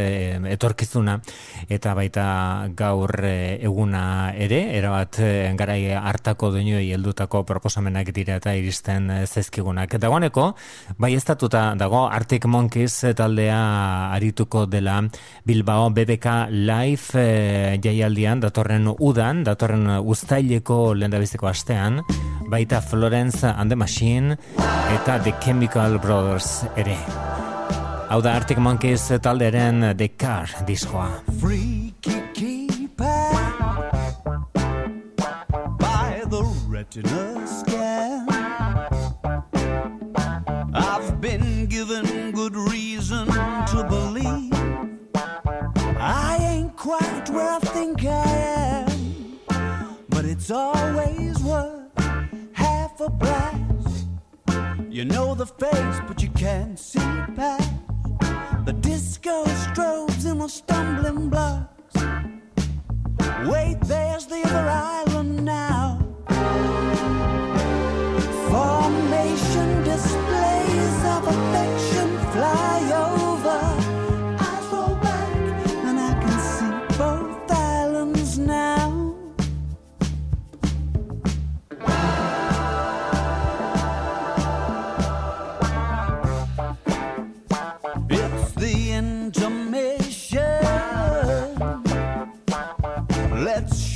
etorkizuna 0.56 1.20
eta 1.70 1.94
baita 1.94 2.26
gaur 2.74 3.14
e, 3.22 3.60
eguna 3.70 4.34
ere, 4.34 4.64
erabat 4.80 5.22
e, 5.22 5.30
garai 5.62 5.94
hartako 5.94 6.50
doinoi 6.58 6.88
heldutako 6.98 7.44
proposamenak 7.46 8.10
dira 8.18 8.40
eta 8.42 8.58
iristen 8.58 9.14
zezkigunak. 9.28 9.94
Dagoeneko, 10.02 10.50
bai 10.98 11.14
ez 11.14 11.24
dago 11.30 12.08
Arctic 12.10 12.50
Monkeys 12.50 13.14
taldea 13.14 13.62
arituko 14.40 14.66
dela 14.66 15.04
Bilbao 15.46 15.90
BBK 15.90 16.48
Live 16.50 17.20
e, 17.20 17.80
jaialdian 17.84 18.40
datorren 18.40 18.88
udan, 18.88 19.44
datorren 19.44 20.00
uztaileko 20.00 20.94
lehendabiziko 20.96 21.48
astean, 21.48 22.02
baita 22.50 22.82
Florence 22.82 23.44
and 23.46 23.70
the 23.70 23.76
Machine 23.76 24.38
eta 24.96 25.20
The 25.20 25.34
Chemical 25.44 26.00
Brothers 26.00 26.64
ere. 26.76 26.98
Hau 28.10 28.22
da 28.22 28.34
Arctic 28.36 28.58
Monkeys 28.58 29.12
talderen 29.22 29.98
The 29.98 30.10
Car 30.18 30.48
diskoa. 30.66 31.10
freaky 31.40 32.49
always 50.52 51.40
worth 51.40 51.92
half 52.54 53.00
a 53.02 53.10
blast. 53.10 54.08
You 54.90 55.06
know 55.06 55.36
the 55.36 55.46
face, 55.46 56.00
but 56.08 56.22
you 56.22 56.30
can't 56.30 56.78
see 56.80 57.00
past 57.36 57.70
the 58.66 58.74
disco 58.74 59.46
strobes 59.46 60.26
and 60.26 60.42
the 60.42 60.48
stumbling 60.48 61.30
blocks. 61.30 61.96
Wait, 63.46 63.78
there's 63.82 64.26
the 64.26 64.42
other 64.46 64.70
island 64.70 65.09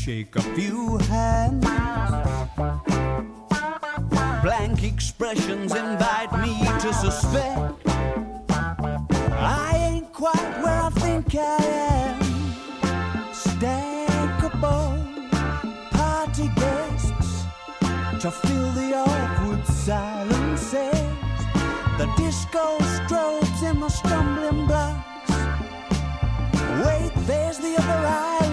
shake 0.04 0.36
a 0.36 0.42
few 0.42 0.98
hands. 0.98 1.64
Blank 4.44 4.84
expressions 4.84 5.74
invite 5.74 6.32
me 6.42 6.54
to 6.82 6.94
suspect 6.94 7.88
I 8.50 9.72
ain't 9.88 10.12
quite 10.12 10.54
where 10.62 10.82
I 10.82 10.90
think 10.90 11.34
I 11.36 11.58
am. 12.00 12.20
Stackable 13.32 14.92
party 15.92 16.50
guests 16.58 17.46
to 18.20 18.30
fill 18.30 18.72
the 18.74 18.96
awkward 19.08 19.66
silences. 19.66 21.08
The 21.98 22.08
disco 22.18 22.78
strobes 22.98 23.64
and 23.64 23.80
my 23.80 23.88
stumbling 23.88 24.68
blocks. 24.68 25.32
Wait, 26.86 27.14
there's 27.26 27.58
the 27.60 27.78
other 27.78 28.06
island 28.06 28.53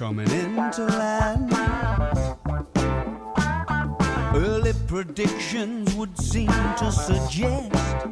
coming 0.00 0.30
into 0.30 0.86
land. 0.86 1.52
Early 4.34 4.72
predictions 4.86 5.94
would 5.94 6.16
seem 6.18 6.46
to 6.78 6.90
suggest 6.90 8.06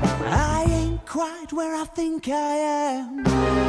I 0.00 0.66
ain't 0.68 1.06
quite 1.06 1.52
where 1.52 1.76
I 1.76 1.84
think 1.84 2.26
I 2.26 2.32
am. 2.32 3.65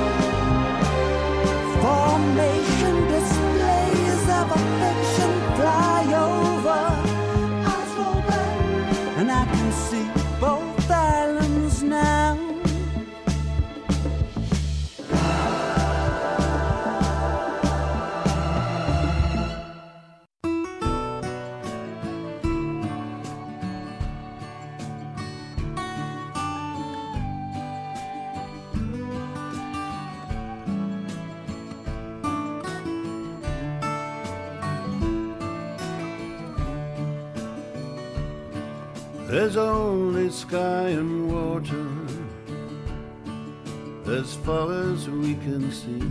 See. 45.71 46.03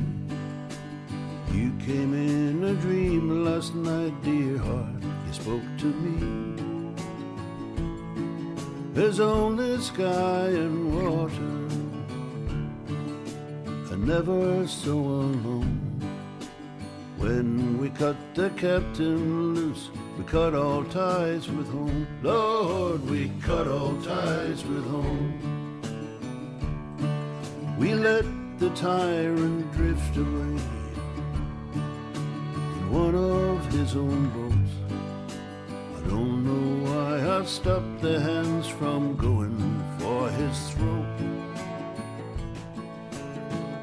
You 1.52 1.72
came 1.84 2.12
in 2.14 2.64
a 2.64 2.74
dream 2.74 3.44
last 3.44 3.74
night, 3.74 4.14
dear 4.22 4.58
heart. 4.58 5.02
You 5.26 5.32
spoke 5.32 5.62
to 5.78 5.86
me. 5.86 6.46
There's 8.92 9.20
only 9.20 9.78
sky 9.80 10.48
and 10.48 10.76
water, 10.94 11.56
and 13.92 14.06
never 14.06 14.66
so 14.66 14.92
alone. 14.92 15.82
When 17.18 17.78
we 17.78 17.90
cut 17.90 18.16
the 18.34 18.50
captain 18.50 19.54
loose, 19.54 19.90
we 20.16 20.24
cut 20.24 20.54
all 20.54 20.84
ties 20.84 21.48
with 21.48 21.68
home. 21.68 22.06
Lord, 22.22 23.08
we 23.10 23.30
cut 23.42 23.68
all 23.68 23.96
ties 24.02 24.64
with 24.64 24.86
home. 24.86 25.32
We 27.78 27.94
let 27.94 28.24
the 28.58 28.70
tyrant 28.70 29.70
drift 29.72 30.16
away 30.16 30.56
in 32.76 32.90
one 32.90 33.14
of 33.14 33.66
his 33.72 33.94
own 33.94 34.28
boats. 34.30 34.74
I 35.96 36.08
don't 36.08 36.44
know 36.44 36.90
why 36.90 37.38
I 37.38 37.44
stopped 37.44 38.00
the 38.00 38.18
hands 38.18 38.66
from 38.66 39.16
going 39.16 39.58
for 39.98 40.30
his 40.30 40.70
throat. 40.70 41.06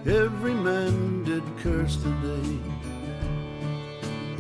Every 0.06 0.56
man 0.56 1.24
did 1.24 1.44
curse 1.60 1.98
the 1.98 2.12
day 2.28 2.60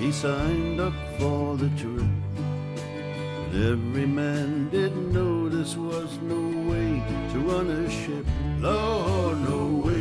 he 0.04 0.12
signed 0.12 0.82
up 0.82 0.94
for 1.20 1.56
the 1.56 1.70
trip. 1.78 2.10
But 2.36 3.56
every 3.74 4.08
man 4.08 4.70
did 4.70 4.94
know 5.14 5.48
this 5.48 5.78
was 5.78 6.18
no 6.24 6.42
way 6.70 7.02
to 7.32 7.40
run 7.40 7.70
a 7.70 7.90
ship. 7.90 8.26
Lord, 8.60 9.38
no 9.50 9.82
way 9.86 9.93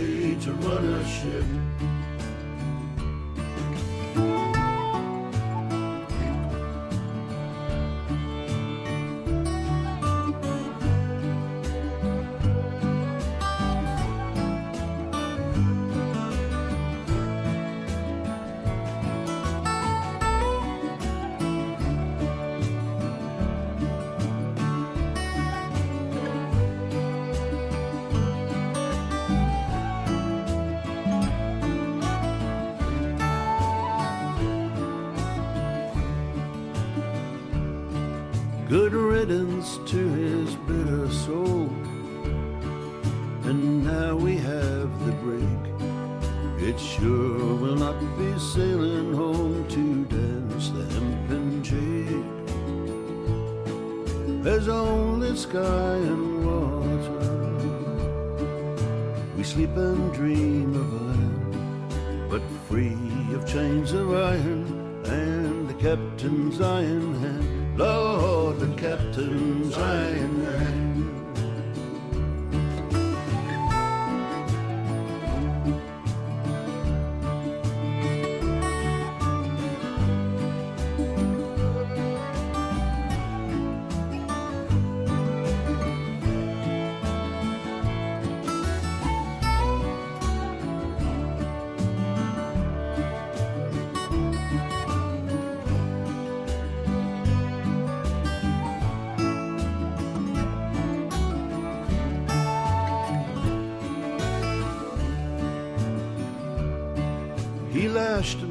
to 0.42 0.52
run 0.54 0.84
a 0.84 1.06
ship. 1.06 1.44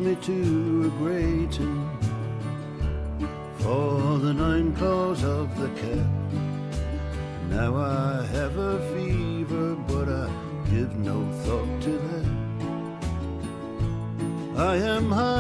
Me 0.01 0.15
to 0.15 0.85
a 0.87 0.89
grating 0.97 1.89
for 3.59 4.17
the 4.17 4.33
nine 4.33 4.75
claws 4.75 5.23
of 5.23 5.55
the 5.59 5.67
cat. 5.79 6.07
Now 7.49 7.75
I 7.75 8.25
have 8.25 8.57
a 8.57 8.79
fever, 8.93 9.75
but 9.87 10.09
I 10.09 10.27
give 10.71 10.95
no 10.97 11.21
thought 11.43 11.81
to 11.83 11.91
that. 12.07 12.25
I 14.57 14.75
am 14.77 15.11
high 15.11 15.30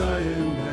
I 0.00 0.18
am 0.18 0.69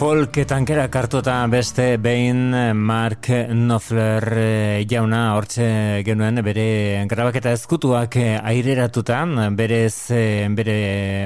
Folk 0.00 0.32
tankera 0.48 0.86
kartuta 0.88 1.34
beste 1.52 1.98
behin 2.00 2.54
Mark 2.72 3.26
Knopfler 3.50 4.24
eh, 4.32 4.86
jauna 4.88 5.34
hortxe 5.36 5.66
genuen 6.06 6.40
bere 6.40 7.04
grabaketa 7.04 7.52
ezkutuak 7.52 8.16
eh, 8.16 8.38
aireratutan, 8.40 9.34
berez 9.58 10.08
eh, 10.16 10.48
bere 10.56 10.76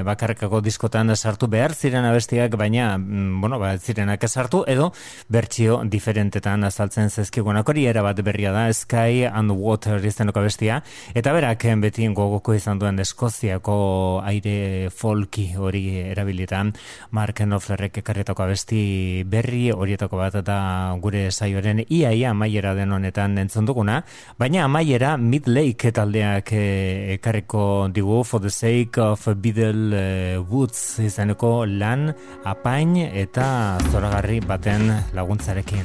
bakarkako 0.03 0.59
diskotan 0.67 1.15
sartu 1.15 1.47
behar 1.53 1.77
ziren 1.79 2.09
abestiak, 2.09 2.57
baina 2.59 2.97
mm, 2.99 3.37
bueno, 3.45 3.61
ba, 3.63 3.77
zirenak 3.79 4.27
sartu 4.27 4.65
edo 4.67 4.89
bertsio 5.29 5.79
diferentetan 5.87 6.67
azaltzen 6.67 7.15
zezkigunak. 7.15 7.71
Hori 7.71 7.87
erabat 7.87 8.25
berria 8.27 8.51
da 8.51 8.67
Sky 8.75 9.23
and 9.31 9.55
Water 9.55 10.03
izeneko 10.03 10.43
abestia. 10.43 10.81
Eta 11.15 11.37
berak 11.39 11.63
beti 11.87 12.11
gogoko 12.11 12.59
izan 12.59 12.83
duen 12.83 12.99
Eskoziako 12.99 13.79
aire 14.27 14.91
folki 14.91 15.53
hori 15.55 15.87
erabilitan 16.09 16.75
Mark 17.15 17.39
Knopflerrek 17.39 18.03
ekarretako 18.03 18.49
abesti 18.65 19.24
berri 19.28 19.70
horietako 19.70 20.16
bat 20.16 20.35
da 20.45 20.97
gure 21.01 21.31
saioaren 21.31 21.85
iaia 21.89 22.31
amaiera 22.31 22.74
den 22.74 22.93
honetan 22.93 23.36
entzun 23.39 23.66
duguna, 23.66 24.03
baina 24.39 24.65
amaiera 24.65 25.16
Mid 25.19 25.47
Lake 25.47 25.93
taldeak 25.93 26.53
eh, 26.53 27.15
ekarriko 27.19 27.89
digu 27.93 28.24
For 28.24 28.41
the 28.41 28.51
Sake 28.51 28.99
of 28.99 29.28
Biddle 29.36 29.93
eh, 29.95 30.39
Woods 30.39 30.99
izaneko 31.01 31.66
lan 31.66 32.15
apain 32.45 32.97
eta 32.97 33.78
zoragarri 33.91 34.41
baten 34.41 34.91
laguntzarekin. 35.12 35.85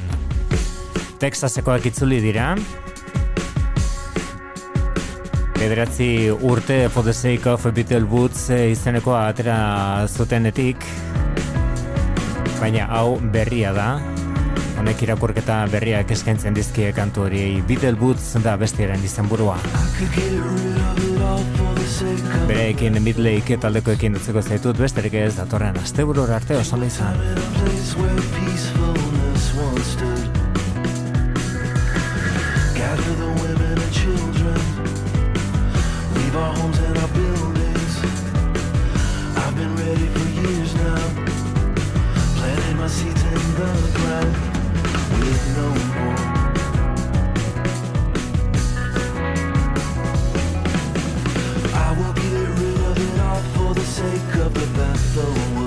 Texasekoak 1.20 1.84
itzuli 1.86 2.20
dira, 2.20 2.54
Bederatzi 5.60 6.30
urte 6.30 6.88
For 6.88 7.04
the 7.04 7.12
Sake 7.12 7.46
of 7.46 7.66
Beatle 7.74 8.08
Woods 8.08 8.48
eh, 8.50 8.70
izeneko 8.72 9.12
atera 9.12 10.06
zutenetik 10.08 10.86
baina 12.60 12.86
hau 12.92 13.18
berria 13.32 13.72
da. 13.72 13.88
Honek 14.80 15.02
irakurketa 15.04 15.62
berriak 15.72 16.12
eskaintzen 16.14 16.56
dizkie 16.56 16.92
kantu 16.96 17.26
hori 17.26 17.42
Beatle 17.68 17.96
Woods 18.00 18.32
da 18.44 18.56
bestiaren 18.60 19.02
izenburua. 19.04 19.58
Bereekin 22.48 22.96
Midlake 23.04 23.58
taldekoekin 23.60 24.16
dutzeko 24.16 24.42
zaitut 24.42 24.80
besterik 24.80 25.18
ez 25.20 25.34
datorren 25.36 25.76
asteburura 25.82 26.40
arte 26.40 26.56
oso 26.60 26.80
izan 26.86 27.20
the 55.14 55.59